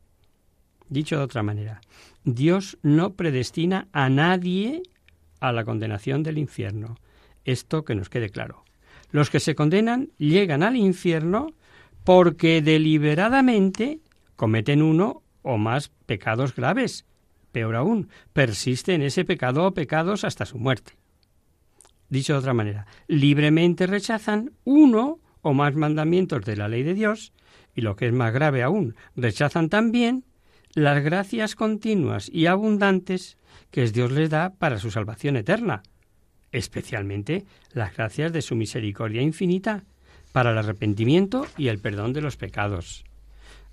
Dicho 0.90 1.18
de 1.18 1.24
otra 1.24 1.42
manera, 1.42 1.82
Dios 2.24 2.78
no 2.84 3.16
predestina 3.16 3.88
a 3.94 4.10
nadie 4.10 4.84
a 5.40 5.52
la 5.52 5.66
condenación 5.66 6.22
del 6.22 6.38
infierno. 6.38 6.98
Esto 7.46 7.84
que 7.84 7.96
nos 7.96 8.10
quede 8.10 8.30
claro. 8.30 8.64
Los 9.10 9.32
que 9.32 9.40
se 9.40 9.56
condenan 9.56 10.10
llegan 10.20 10.62
al 10.62 10.76
infierno 10.76 11.48
porque 12.04 12.62
deliberadamente 12.62 14.02
cometen 14.36 14.84
uno 14.84 15.24
o 15.42 15.58
más 15.58 15.90
pecados 16.06 16.56
graves. 16.56 17.08
Peor 17.52 17.76
aún, 17.76 18.08
persiste 18.34 18.94
en 18.94 19.02
ese 19.02 19.26
pecado 19.26 19.66
o 19.66 19.74
pecados 19.74 20.26
hasta 20.26 20.46
su 20.46 20.60
muerte. 20.60 20.94
Dicho 22.08 22.34
de 22.34 22.40
otra 22.40 22.54
manera, 22.54 22.86
libremente 23.08 23.88
rechazan 23.88 24.52
uno 24.64 25.23
o 25.44 25.54
más 25.54 25.76
mandamientos 25.76 26.44
de 26.46 26.56
la 26.56 26.68
ley 26.68 26.82
de 26.82 26.96
Dios, 26.96 27.34
y 27.76 27.82
lo 27.82 27.96
que 27.96 28.08
es 28.08 28.14
más 28.14 28.34
grave 28.34 28.64
aún, 28.64 28.96
rechazan 29.16 29.70
también 29.70 30.26
las 30.74 31.04
gracias 31.04 31.56
continuas 31.56 32.30
y 32.34 32.48
abundantes 32.48 33.38
que 33.70 33.86
Dios 33.86 34.12
les 34.12 34.32
da 34.32 34.54
para 34.58 34.80
su 34.80 34.89
salvación 34.89 35.36
eterna, 35.36 35.84
especialmente 36.52 37.46
las 37.74 37.96
gracias 37.96 38.34
de 38.34 38.41
su 38.41 38.56
misericordia 38.56 39.22
infinita 39.22 39.84
para 40.32 40.52
el 40.52 40.58
arrepentimiento 40.58 41.46
y 41.58 41.68
el 41.68 41.80
perdón 41.80 42.14
de 42.14 42.22
los 42.22 42.38
pecados. 42.38 43.04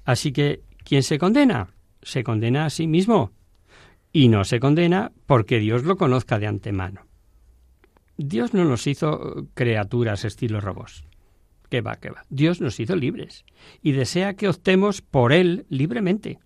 Así 0.05 0.33
que, 0.33 0.61
¿quién 0.85 1.03
se 1.03 1.19
condena? 1.19 1.69
Se 2.03 2.23
condena 2.23 2.67
a 2.67 2.71
sí 2.71 2.87
mismo, 2.87 3.33
y 4.13 4.29
no 4.29 4.45
se 4.45 4.61
condena 4.61 5.13
porque 5.27 5.59
Dios 5.59 5.85
lo 5.85 5.97
conozca 5.97 6.39
de 6.39 6.47
antemano. 6.47 7.07
Dios 8.17 8.53
no 8.53 8.65
nos 8.65 8.87
hizo 8.87 9.47
criaturas 9.55 10.25
estilo 10.25 10.61
robots. 10.61 11.05
Que 11.71 11.81
va, 11.81 11.97
que 11.97 12.11
va. 12.11 12.25
Dios 12.29 12.61
nos 12.61 12.79
hizo 12.81 12.97
libres 12.97 13.45
y 13.81 13.93
desea 13.93 14.35
que 14.35 14.49
optemos 14.49 15.01
por 15.01 15.33
Él 15.33 15.65
libremente. 15.69 16.41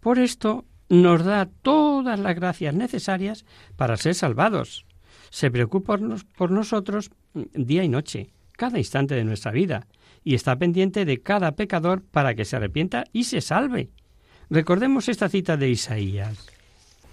Por 0.00 0.18
esto 0.18 0.64
nos 0.88 1.24
da 1.24 1.48
todas 1.62 2.18
las 2.18 2.36
gracias 2.36 2.74
necesarias 2.74 3.44
para 3.76 3.96
ser 3.96 4.14
salvados. 4.14 4.86
Se 5.30 5.50
preocupa 5.50 5.98
por 6.36 6.50
nosotros 6.50 7.10
día 7.34 7.82
y 7.82 7.88
noche, 7.88 8.30
cada 8.52 8.78
instante 8.78 9.14
de 9.14 9.24
nuestra 9.24 9.50
vida, 9.50 9.88
y 10.22 10.34
está 10.34 10.56
pendiente 10.56 11.04
de 11.04 11.20
cada 11.20 11.52
pecador 11.52 12.02
para 12.02 12.34
que 12.34 12.44
se 12.44 12.56
arrepienta 12.56 13.04
y 13.12 13.24
se 13.24 13.40
salve. 13.40 13.90
Recordemos 14.48 15.08
esta 15.08 15.28
cita 15.28 15.56
de 15.56 15.70
Isaías. 15.70 16.46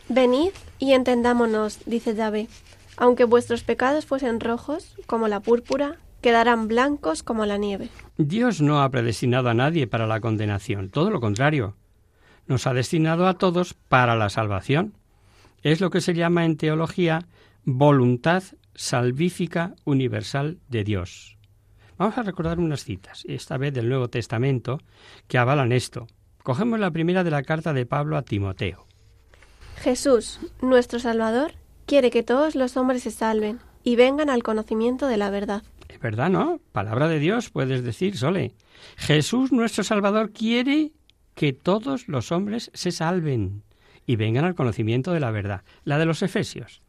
Venid 0.08 0.52
y 0.78 0.94
entendámonos, 0.94 1.80
dice 1.86 2.16
Yahvé. 2.16 2.48
Aunque 2.96 3.24
vuestros 3.24 3.64
pecados 3.64 4.06
fuesen 4.06 4.40
rojos, 4.40 4.96
como 5.08 5.28
la 5.28 5.40
púrpura, 5.40 5.98
quedarán 6.24 6.68
blancos 6.68 7.22
como 7.22 7.46
la 7.46 7.58
nieve. 7.58 7.90
Dios 8.18 8.62
no 8.62 8.82
ha 8.82 8.90
predestinado 8.90 9.50
a 9.50 9.54
nadie 9.54 9.86
para 9.86 10.08
la 10.08 10.20
condenación, 10.20 10.90
todo 10.90 11.12
lo 11.12 11.22
contrario. 11.22 11.76
Nos 12.48 12.66
ha 12.66 12.74
destinado 12.74 13.28
a 13.28 13.36
todos 13.38 13.76
para 13.76 14.16
la 14.16 14.30
salvación. 14.30 14.96
Es 15.62 15.82
lo 15.82 15.92
que 15.92 16.02
se 16.02 16.16
llama 16.16 16.46
en 16.46 16.58
teología 16.58 17.28
voluntad 17.64 18.44
salvífica 18.74 19.76
universal 19.86 20.58
de 20.68 20.84
Dios. 20.84 21.38
Vamos 21.98 22.18
a 22.18 22.24
recordar 22.24 22.60
unas 22.60 22.84
citas, 22.84 23.24
esta 23.28 23.58
vez 23.58 23.74
del 23.74 23.88
Nuevo 23.88 24.10
Testamento, 24.10 24.80
que 25.28 25.38
avalan 25.38 25.72
esto. 25.72 26.08
Cogemos 26.42 26.80
la 26.80 26.92
primera 26.92 27.24
de 27.24 27.32
la 27.32 27.44
carta 27.44 27.72
de 27.72 27.86
Pablo 27.86 28.18
a 28.18 28.24
Timoteo. 28.24 28.88
Jesús, 29.76 30.40
nuestro 30.62 31.00
Salvador, 31.00 31.54
quiere 31.86 32.12
que 32.12 32.24
todos 32.24 32.56
los 32.56 32.76
hombres 32.78 33.04
se 33.04 33.12
salven 33.12 33.60
y 33.84 33.96
vengan 33.96 34.30
al 34.30 34.44
conocimiento 34.44 35.08
de 35.08 35.18
la 35.18 35.30
verdad. 35.30 35.64
Es 35.94 36.00
verdad, 36.00 36.32
¿no? 36.32 36.60
Palabra 36.72 37.08
de 37.08 37.20
Dios, 37.20 37.52
puedes 37.52 37.84
decir, 37.84 38.18
Sole. 38.18 38.56
Jesús, 38.98 39.52
nuestro 39.52 39.84
Salvador, 39.84 40.32
quiere 40.32 40.92
que 41.36 41.54
todos 41.54 42.08
los 42.08 42.32
hombres 42.32 42.72
se 42.74 42.92
salven 42.92 43.62
y 44.08 44.16
vengan 44.16 44.44
al 44.44 44.56
conocimiento 44.56 45.14
de 45.14 45.20
la 45.20 45.30
verdad, 45.30 45.62
la 45.86 46.00
de 46.00 46.06
los 46.06 46.24
Efesios. 46.24 46.82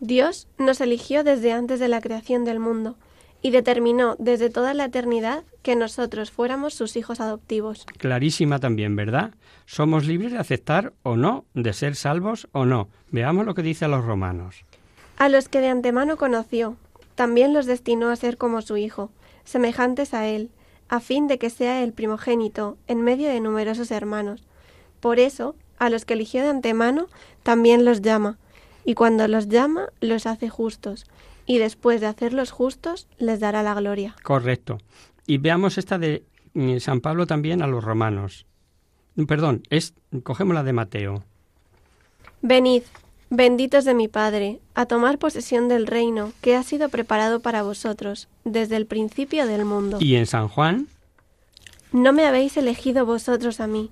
Dios 0.00 0.48
nos 0.56 0.80
eligió 0.80 1.24
desde 1.24 1.52
antes 1.52 1.78
de 1.78 1.88
la 1.88 2.00
creación 2.00 2.46
del 2.46 2.58
mundo 2.58 2.96
y 3.42 3.50
determinó 3.50 4.16
desde 4.18 4.48
toda 4.48 4.72
la 4.72 4.86
eternidad 4.86 5.44
que 5.62 5.76
nosotros 5.76 6.30
fuéramos 6.30 6.72
sus 6.72 6.96
hijos 6.96 7.20
adoptivos. 7.20 7.84
Clarísima 7.98 8.60
también, 8.60 8.96
¿verdad? 8.96 9.34
Somos 9.66 10.06
libres 10.06 10.32
de 10.32 10.38
aceptar 10.38 10.94
o 11.02 11.18
no, 11.18 11.44
de 11.52 11.74
ser 11.74 11.96
salvos 11.96 12.48
o 12.52 12.64
no. 12.64 12.88
Veamos 13.10 13.44
lo 13.44 13.54
que 13.54 13.62
dice 13.62 13.84
a 13.84 13.88
los 13.88 14.06
romanos. 14.06 14.64
A 15.18 15.28
los 15.28 15.50
que 15.50 15.60
de 15.60 15.68
antemano 15.68 16.16
conoció, 16.16 16.76
también 17.16 17.52
los 17.52 17.66
destinó 17.66 18.10
a 18.10 18.16
ser 18.16 18.36
como 18.36 18.62
su 18.62 18.76
Hijo, 18.76 19.10
semejantes 19.44 20.14
a 20.14 20.26
Él, 20.26 20.50
a 20.88 21.00
fin 21.00 21.26
de 21.26 21.38
que 21.38 21.50
sea 21.50 21.82
el 21.82 21.92
primogénito 21.92 22.78
en 22.86 23.02
medio 23.02 23.28
de 23.28 23.40
numerosos 23.40 23.90
hermanos. 23.90 24.44
Por 25.00 25.18
eso, 25.18 25.56
a 25.78 25.90
los 25.90 26.04
que 26.04 26.14
eligió 26.14 26.42
de 26.42 26.50
antemano, 26.50 27.08
también 27.42 27.84
los 27.84 28.02
llama, 28.02 28.38
y 28.84 28.94
cuando 28.94 29.26
los 29.26 29.48
llama, 29.48 29.88
los 30.00 30.26
hace 30.26 30.48
justos, 30.48 31.06
y 31.46 31.58
después 31.58 32.00
de 32.00 32.06
hacerlos 32.06 32.50
justos, 32.50 33.08
les 33.18 33.40
dará 33.40 33.62
la 33.62 33.74
gloria. 33.74 34.14
Correcto. 34.22 34.78
Y 35.26 35.38
veamos 35.38 35.78
esta 35.78 35.98
de 35.98 36.24
mm, 36.54 36.78
San 36.78 37.00
Pablo 37.00 37.26
también 37.26 37.62
a 37.62 37.66
los 37.66 37.82
romanos. 37.82 38.46
Perdón, 39.26 39.62
es, 39.70 39.94
cogemos 40.22 40.54
la 40.54 40.62
de 40.62 40.72
Mateo. 40.72 41.24
Venid, 42.42 42.82
benditos 43.30 43.84
de 43.84 43.94
mi 43.94 44.08
Padre, 44.08 44.60
a 44.74 44.86
tomar 44.86 45.18
posesión 45.18 45.68
del 45.68 45.86
reino 45.86 46.32
que 46.40 46.56
ha 46.56 46.62
sido 46.62 46.88
preparado 46.88 47.40
para 47.40 47.62
vosotros 47.62 48.28
desde 48.44 48.76
el 48.76 48.86
principio 48.86 49.46
del 49.46 49.64
mundo. 49.64 49.98
Y 50.00 50.16
en 50.16 50.26
San 50.26 50.48
Juan, 50.48 50.88
No 51.92 52.12
me 52.12 52.26
habéis 52.26 52.56
elegido 52.56 53.06
vosotros 53.06 53.60
a 53.60 53.66
mí, 53.66 53.90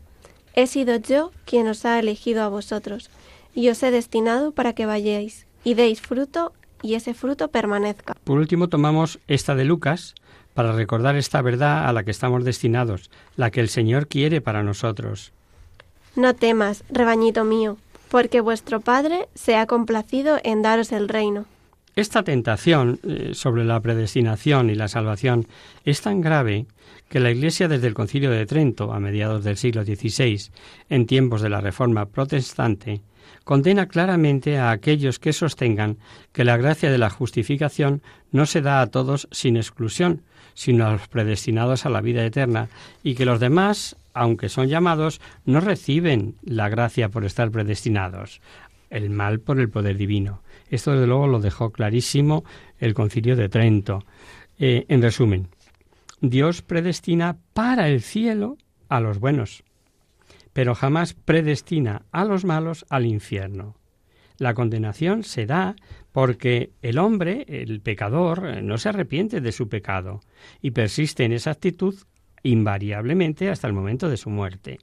he 0.55 0.66
sido 0.66 0.97
yo 0.97 1.32
quien 1.45 1.66
os 1.68 1.85
ha 1.85 1.99
elegido 1.99 2.43
a 2.43 2.49
vosotros, 2.49 3.11
y 3.55 3.68
os 3.68 3.82
he 3.82 3.91
destinado 3.91 4.53
para 4.53 4.72
que 4.72 4.87
vayáis 4.87 5.47
y 5.64 5.74
deis 5.74 6.01
fruto, 6.01 6.53
y 6.82 6.95
ese 6.95 7.14
fruto 7.14 7.49
permanezca. 7.49 8.14
por 8.24 8.39
último, 8.39 8.68
tomamos 8.68 9.18
esta 9.26 9.55
de 9.55 9.64
Lucas 9.64 10.14
para 10.53 10.72
recordar 10.72 11.16
esta 11.16 11.41
verdad 11.43 11.89
a 11.89 11.93
la 11.93 12.05
que 12.05 12.11
estamos 12.11 12.45
destinados, 12.45 13.11
la 13.37 13.51
que 13.51 13.61
el 13.61 13.68
Señor 13.68 14.07
quiere 14.07 14.41
para 14.41 14.62
nosotros. 14.62 15.32
No 16.14 16.35
temas, 16.35 16.85
rebañito 16.91 17.45
mío, 17.45 17.78
porque 18.11 18.41
vuestro 18.41 18.81
Padre 18.81 19.29
se 19.35 19.57
ha 19.57 19.67
complacido 19.67 20.39
en 20.45 20.63
daros 20.63 20.93
el 20.93 21.09
reino. 21.09 21.47
Esta 21.97 22.25
tentación 22.25 22.99
eh, 23.05 23.31
sobre 23.35 23.65
la 23.65 23.81
predestinación 23.81 24.69
y 24.69 24.75
la 24.75 24.89
salvación 24.89 25.47
es 25.85 26.01
tan 26.01 26.21
grave 26.21 26.67
que 27.09 27.21
la 27.21 27.31
Iglesia 27.31 27.69
desde 27.69 27.87
el 27.87 27.95
Concilio 27.95 28.31
de 28.31 28.47
Trento, 28.47 28.93
a 28.93 28.99
mediados 28.99 29.45
del 29.45 29.57
siglo 29.57 29.85
XVI, 29.85 30.51
en 30.89 31.07
tiempos 31.07 31.43
de 31.43 31.51
la 31.51 31.61
Reforma 31.61 32.07
protestante, 32.07 33.03
condena 33.45 33.87
claramente 33.87 34.59
a 34.59 34.71
aquellos 34.71 35.21
que 35.21 35.33
sostengan 35.33 35.99
que 36.33 36.45
la 36.45 36.57
gracia 36.57 36.91
de 36.91 36.99
la 36.99 37.11
justificación 37.11 38.03
no 38.33 38.47
se 38.47 38.63
da 38.63 38.81
a 38.81 38.89
todos 38.89 39.29
sin 39.31 39.57
exclusión, 39.57 40.23
sino 40.55 40.87
a 40.87 40.93
los 40.93 41.09
predestinados 41.09 41.87
a 41.87 41.91
la 41.91 42.01
vida 42.01 42.25
eterna, 42.25 42.69
y 43.03 43.15
que 43.15 43.25
los 43.27 43.39
demás, 43.39 43.97
aunque 44.15 44.49
son 44.49 44.69
llamados, 44.69 45.21
no 45.45 45.61
reciben 45.61 46.37
la 46.43 46.69
gracia 46.69 47.09
por 47.09 47.25
estar 47.25 47.51
predestinados, 47.51 48.41
el 48.91 49.11
mal 49.11 49.41
por 49.41 49.61
el 49.61 49.69
poder 49.69 49.97
divino. 49.97 50.43
Esto 50.71 50.93
desde 50.93 51.07
luego 51.07 51.27
lo 51.27 51.41
dejó 51.41 51.71
clarísimo 51.71 52.45
el 52.79 52.95
concilio 52.95 53.37
de 53.37 53.49
Trento. 53.49 54.05
Eh, 54.59 54.87
en 54.89 55.03
resumen, 55.03 55.49
Dios 56.21 56.62
predestina 56.62 57.37
para 57.53 57.89
el 57.89 58.01
cielo 58.01 58.57
a 58.89 59.01
los 59.01 59.19
buenos, 59.19 59.65
pero 60.53 60.75
jamás 60.75 61.12
predestina 61.15 62.03
a 62.12 62.25
los 62.25 62.45
malos 62.45 62.87
al 62.89 63.05
infierno. 63.05 63.77
La 64.39 64.55
condenación 64.55 65.23
se 65.23 65.47
da 65.47 65.77
porque 66.12 66.73
el 66.83 66.99
hombre, 66.99 67.45
el 67.49 67.81
pecador, 67.81 68.47
eh, 68.47 68.62
no 68.62 68.79
se 68.79 68.89
arrepiente 68.89 69.41
de 69.41 69.53
su 69.53 69.69
pecado 69.69 70.21
y 70.61 70.71
persiste 70.71 71.25
en 71.25 71.33
esa 71.33 71.51
actitud 71.51 71.97
invariablemente 72.45 73.51
hasta 73.51 73.67
el 73.67 73.73
momento 73.73 74.09
de 74.09 74.17
su 74.17 74.31
muerte. 74.31 74.79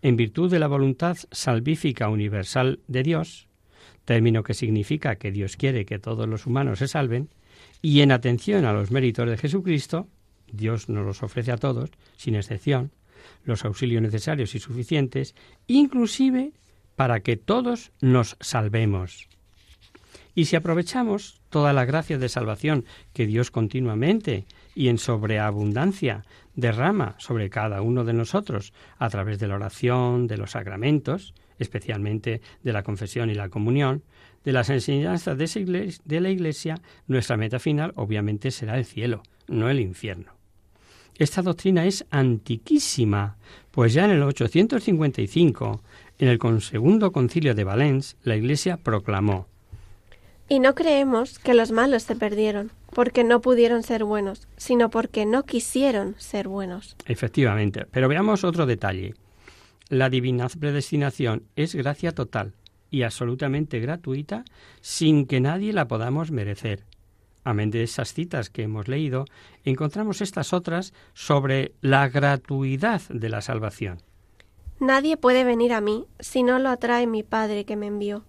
En 0.00 0.16
virtud 0.16 0.50
de 0.50 0.58
la 0.58 0.68
voluntad 0.68 1.18
salvífica 1.30 2.08
universal 2.08 2.80
de 2.88 3.02
Dios, 3.02 3.48
término 4.06 4.42
que 4.42 4.54
significa 4.54 5.16
que 5.16 5.30
Dios 5.30 5.56
quiere 5.56 5.84
que 5.84 5.98
todos 5.98 6.26
los 6.26 6.46
humanos 6.46 6.78
se 6.78 6.88
salven, 6.88 7.28
y 7.82 8.00
en 8.00 8.12
atención 8.12 8.64
a 8.64 8.72
los 8.72 8.90
méritos 8.90 9.28
de 9.28 9.36
Jesucristo, 9.36 10.08
Dios 10.50 10.88
nos 10.88 11.04
los 11.04 11.22
ofrece 11.22 11.52
a 11.52 11.56
todos, 11.56 11.90
sin 12.16 12.34
excepción, 12.34 12.90
los 13.44 13.64
auxilios 13.64 14.02
necesarios 14.02 14.54
y 14.54 14.58
suficientes, 14.58 15.34
inclusive 15.66 16.52
para 16.96 17.20
que 17.20 17.36
todos 17.36 17.92
nos 18.00 18.36
salvemos. 18.40 19.28
Y 20.34 20.46
si 20.46 20.56
aprovechamos 20.56 21.40
toda 21.50 21.72
la 21.72 21.84
gracia 21.84 22.18
de 22.18 22.28
salvación 22.28 22.84
que 23.12 23.26
Dios 23.26 23.50
continuamente 23.50 24.46
y 24.74 24.88
en 24.88 24.98
sobreabundancia 24.98 26.24
derrama 26.54 27.14
sobre 27.18 27.50
cada 27.50 27.82
uno 27.82 28.04
de 28.04 28.12
nosotros 28.12 28.72
a 28.98 29.08
través 29.08 29.38
de 29.38 29.48
la 29.48 29.56
oración, 29.56 30.26
de 30.26 30.36
los 30.36 30.52
sacramentos, 30.52 31.34
especialmente 31.58 32.40
de 32.62 32.72
la 32.72 32.82
confesión 32.82 33.30
y 33.30 33.34
la 33.34 33.48
comunión, 33.48 34.02
de 34.44 34.52
las 34.52 34.70
enseñanzas 34.70 35.38
de, 35.38 36.20
la 36.20 36.30
Iglesia, 36.30 36.80
nuestra 37.06 37.36
meta 37.36 37.58
final 37.58 37.92
obviamente 37.96 38.50
será 38.50 38.76
el 38.76 38.84
cielo, 38.84 39.22
no 39.48 39.70
el 39.70 39.80
infierno. 39.80 40.32
Esta 41.16 41.42
doctrina 41.42 41.84
es 41.84 42.04
antiquísima, 42.10 43.36
pues 43.70 43.92
ya 43.92 44.06
en 44.06 44.12
el 44.12 44.22
855, 44.22 45.82
en 46.18 46.28
el 46.28 46.60
segundo 46.60 47.12
concilio 47.12 47.54
de 47.54 47.64
Valens, 47.64 48.16
la 48.22 48.36
Iglesia 48.36 48.78
proclamó 48.78 49.46
Y 50.52 50.60
no 50.60 50.74
creemos 50.74 51.38
que 51.38 51.54
los 51.54 51.72
malos 51.72 52.02
se 52.02 52.14
perdieron, 52.14 52.72
porque 52.90 53.24
no 53.24 53.40
pudieron 53.40 53.82
ser 53.82 54.04
buenos, 54.04 54.48
sino 54.58 54.90
porque 54.90 55.24
no 55.24 55.44
quisieron 55.44 56.14
ser 56.18 56.46
buenos. 56.46 56.94
Efectivamente, 57.06 57.86
pero 57.90 58.06
veamos 58.06 58.44
otro 58.44 58.66
detalle. 58.66 59.14
La 59.88 60.10
divina 60.10 60.48
predestinación 60.50 61.44
es 61.56 61.74
gracia 61.74 62.12
total 62.12 62.52
y 62.90 63.00
absolutamente 63.00 63.80
gratuita 63.80 64.44
sin 64.82 65.24
que 65.24 65.40
nadie 65.40 65.72
la 65.72 65.88
podamos 65.88 66.30
merecer. 66.30 66.84
Amén 67.44 67.70
de 67.70 67.82
esas 67.82 68.12
citas 68.12 68.50
que 68.50 68.64
hemos 68.64 68.88
leído, 68.88 69.24
encontramos 69.64 70.20
estas 70.20 70.52
otras 70.52 70.92
sobre 71.14 71.72
la 71.80 72.10
gratuidad 72.10 73.00
de 73.08 73.30
la 73.30 73.40
salvación. 73.40 74.02
Nadie 74.80 75.16
puede 75.16 75.44
venir 75.44 75.72
a 75.72 75.80
mí 75.80 76.04
si 76.20 76.42
no 76.42 76.58
lo 76.58 76.68
atrae 76.68 77.06
mi 77.06 77.22
Padre 77.22 77.64
que 77.64 77.76
me 77.76 77.86
envió. 77.86 78.26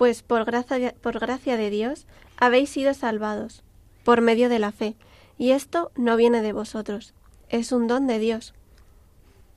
Pues 0.00 0.22
por 0.22 0.46
gracia, 0.46 0.94
por 1.02 1.18
gracia 1.18 1.58
de 1.58 1.68
Dios 1.68 2.06
habéis 2.38 2.70
sido 2.70 2.94
salvados, 2.94 3.62
por 4.02 4.22
medio 4.22 4.48
de 4.48 4.58
la 4.58 4.72
fe, 4.72 4.96
y 5.36 5.50
esto 5.50 5.92
no 5.94 6.16
viene 6.16 6.40
de 6.40 6.54
vosotros, 6.54 7.12
es 7.50 7.70
un 7.70 7.86
don 7.86 8.06
de 8.06 8.18
Dios. 8.18 8.54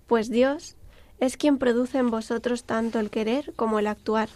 Pues 0.05 0.29
Dios 0.29 0.75
es 1.21 1.37
quien 1.37 1.59
produce 1.59 1.97
en 1.97 2.11
vosotros 2.11 2.65
tanto 2.65 2.99
el 2.99 3.09
querer 3.09 3.53
como 3.55 3.79
el 3.79 3.87
actuar, 3.87 4.27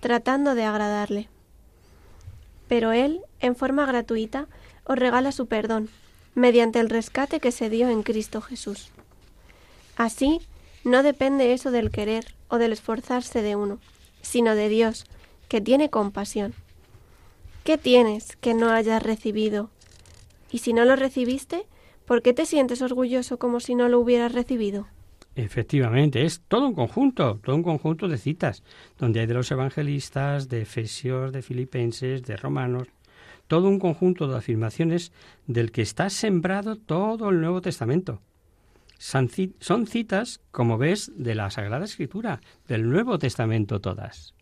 tratando 0.00 0.56
de 0.56 0.64
agradarle. 0.64 1.28
Pero 2.66 2.90
Él, 2.90 3.20
en 3.38 3.54
forma 3.54 3.86
gratuita, 3.86 4.48
os 4.82 4.98
regala 4.98 5.30
su 5.30 5.46
perdón, 5.46 5.90
mediante 6.34 6.80
el 6.80 6.90
rescate 6.90 7.38
que 7.38 7.52
se 7.52 7.70
dio 7.70 7.88
en 7.88 8.02
Cristo 8.02 8.40
Jesús. 8.40 8.90
Así, 9.94 10.40
no 10.82 11.04
depende 11.04 11.52
eso 11.52 11.70
del 11.70 11.92
querer 11.92 12.34
o 12.48 12.58
del 12.58 12.72
esforzarse 12.72 13.42
de 13.42 13.54
uno, 13.54 13.78
sino 14.22 14.56
de 14.56 14.68
Dios, 14.68 15.06
que 15.52 15.60
tiene 15.60 15.90
compasión. 15.90 16.54
¿Qué 17.62 17.76
tienes 17.76 18.36
que 18.36 18.54
no 18.54 18.70
hayas 18.70 19.02
recibido? 19.02 19.68
Y 20.50 20.60
si 20.60 20.72
no 20.72 20.86
lo 20.86 20.96
recibiste, 20.96 21.66
¿por 22.06 22.22
qué 22.22 22.32
te 22.32 22.46
sientes 22.46 22.80
orgulloso 22.80 23.38
como 23.38 23.60
si 23.60 23.74
no 23.74 23.90
lo 23.90 24.00
hubieras 24.00 24.32
recibido? 24.32 24.86
Efectivamente, 25.34 26.24
es 26.24 26.40
todo 26.48 26.66
un 26.66 26.74
conjunto, 26.74 27.38
todo 27.44 27.54
un 27.54 27.62
conjunto 27.62 28.08
de 28.08 28.16
citas, 28.16 28.62
donde 28.96 29.20
hay 29.20 29.26
de 29.26 29.34
los 29.34 29.50
evangelistas, 29.50 30.48
de 30.48 30.62
Efesios, 30.62 31.32
de 31.32 31.42
Filipenses, 31.42 32.22
de 32.22 32.38
Romanos, 32.38 32.88
todo 33.46 33.68
un 33.68 33.78
conjunto 33.78 34.28
de 34.28 34.38
afirmaciones 34.38 35.12
del 35.46 35.70
que 35.70 35.82
está 35.82 36.08
sembrado 36.08 36.76
todo 36.76 37.28
el 37.28 37.42
Nuevo 37.42 37.60
Testamento. 37.60 38.22
Son 38.96 39.28
citas, 39.86 40.40
como 40.50 40.78
ves, 40.78 41.12
de 41.14 41.34
la 41.34 41.50
Sagrada 41.50 41.84
Escritura, 41.84 42.40
del 42.66 42.88
Nuevo 42.88 43.18
Testamento 43.18 43.82
todas. 43.82 44.34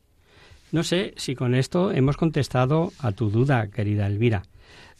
No 0.73 0.85
sé 0.85 1.15
si 1.17 1.35
con 1.35 1.55
esto 1.55 1.91
hemos 1.91 2.17
contestado 2.17 2.93
a 2.99 3.13
tu 3.13 3.31
duda, 3.31 3.69
querida 3.69 4.07
Elvira, 4.07 4.45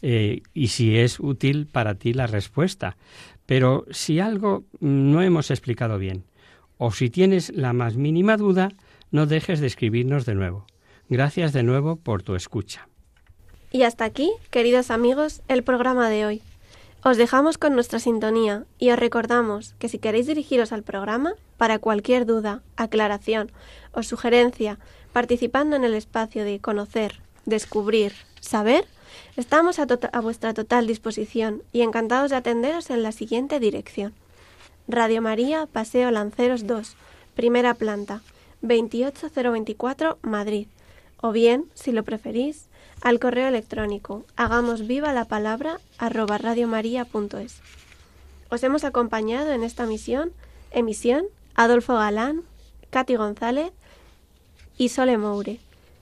eh, 0.01 0.41
y 0.53 0.67
si 0.67 0.97
es 0.97 1.19
útil 1.19 1.67
para 1.67 1.95
ti 1.95 2.13
la 2.13 2.27
respuesta. 2.27 2.97
Pero 3.45 3.85
si 3.91 4.19
algo 4.19 4.63
no 4.79 5.21
hemos 5.21 5.49
explicado 5.51 5.97
bien, 5.97 6.25
o 6.77 6.91
si 6.91 7.09
tienes 7.09 7.55
la 7.55 7.73
más 7.73 7.95
mínima 7.95 8.37
duda, 8.37 8.69
no 9.11 9.27
dejes 9.27 9.59
de 9.59 9.67
escribirnos 9.67 10.25
de 10.25 10.35
nuevo. 10.35 10.65
Gracias 11.09 11.53
de 11.53 11.63
nuevo 11.63 11.97
por 11.97 12.23
tu 12.23 12.35
escucha. 12.35 12.87
Y 13.71 13.83
hasta 13.83 14.05
aquí, 14.05 14.31
queridos 14.49 14.91
amigos, 14.91 15.41
el 15.47 15.63
programa 15.63 16.09
de 16.09 16.25
hoy. 16.25 16.41
Os 17.03 17.17
dejamos 17.17 17.57
con 17.57 17.73
nuestra 17.73 17.99
sintonía 17.99 18.65
y 18.77 18.91
os 18.91 18.99
recordamos 18.99 19.73
que 19.79 19.89
si 19.89 19.97
queréis 19.97 20.27
dirigiros 20.27 20.71
al 20.71 20.83
programa, 20.83 21.33
para 21.57 21.79
cualquier 21.79 22.25
duda, 22.25 22.61
aclaración 22.75 23.51
o 23.91 24.03
sugerencia, 24.03 24.77
participando 25.13 25.75
en 25.75 25.83
el 25.83 25.93
espacio 25.93 26.43
de 26.43 26.59
conocer, 26.59 27.19
descubrir, 27.45 28.13
saber, 28.39 28.85
estamos 29.35 29.79
a, 29.79 29.87
tota-, 29.87 30.09
a, 30.11 30.19
vuestra 30.21 30.53
total 30.53 30.87
disposición 30.87 31.63
y 31.71 31.81
encantados 31.81 32.31
de 32.31 32.37
atenderos 32.37 32.89
en 32.89 33.03
la 33.03 33.11
siguiente 33.11 33.59
dirección. 33.59 34.13
Radio 34.87 35.21
María, 35.21 35.67
Paseo 35.71 36.11
Lanceros 36.11 36.67
2, 36.67 36.95
primera 37.35 37.73
planta, 37.73 38.21
28024, 38.61 40.17
Madrid. 40.21 40.67
O 41.21 41.31
bien, 41.31 41.65
si 41.73 41.91
lo 41.91 42.03
preferís, 42.03 42.67
al 43.01 43.19
correo 43.19 43.47
electrónico 43.47 44.25
hagamos 44.35 44.85
viva 44.85 45.13
la 45.13 45.25
palabra 45.25 45.79
arroba 45.97 46.37
radiomaria.es. 46.37 47.61
Os 48.49 48.63
hemos 48.63 48.83
acompañado 48.83 49.51
en 49.51 49.63
esta 49.63 49.85
misión, 49.85 50.31
emisión 50.71 51.25
Adolfo 51.55 51.95
Galán, 51.95 52.43
Katy 52.89 53.15
González 53.15 53.71
y 54.81 54.89
Sole 54.89 55.19
Moure. 55.19 55.59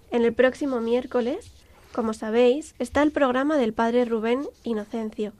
En 0.10 0.24
el 0.24 0.32
próximo 0.32 0.80
miércoles, 0.80 1.52
como 1.92 2.14
sabéis, 2.14 2.76
está 2.80 3.04
el 3.04 3.12
programa 3.12 3.58
del 3.58 3.74
Padre 3.74 4.06
Rubén 4.06 4.48
Inocencio, 4.64 5.34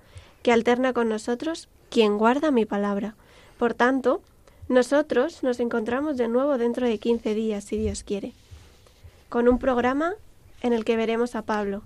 que 0.44 0.52
alterna 0.52 0.92
con 0.92 1.08
nosotros 1.08 1.70
quien 1.90 2.18
guarda 2.18 2.52
mi 2.52 2.66
palabra. 2.66 3.16
Por 3.58 3.74
tanto, 3.74 4.22
nosotros 4.68 5.42
nos 5.42 5.62
encontramos 5.62 6.18
de 6.18 6.28
nuevo 6.28 6.58
dentro 6.58 6.86
de 6.86 6.98
15 6.98 7.34
días, 7.34 7.64
si 7.64 7.78
Dios 7.78 8.04
quiere, 8.04 8.34
con 9.30 9.48
un 9.48 9.58
programa 9.58 10.16
en 10.62 10.74
el 10.74 10.84
que 10.84 10.98
veremos 10.98 11.34
a 11.36 11.44
Pablo, 11.44 11.84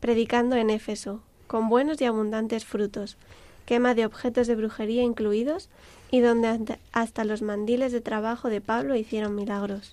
predicando 0.00 0.56
en 0.56 0.70
Éfeso, 0.70 1.20
con 1.46 1.68
buenos 1.68 2.00
y 2.00 2.06
abundantes 2.06 2.64
frutos, 2.64 3.18
quema 3.66 3.94
de 3.94 4.06
objetos 4.06 4.46
de 4.46 4.56
brujería 4.56 5.02
incluidos, 5.02 5.68
y 6.10 6.20
donde 6.20 6.78
hasta 6.92 7.24
los 7.24 7.42
mandiles 7.42 7.92
de 7.92 8.00
trabajo 8.00 8.48
de 8.48 8.62
Pablo 8.62 8.96
hicieron 8.96 9.34
milagros. 9.34 9.92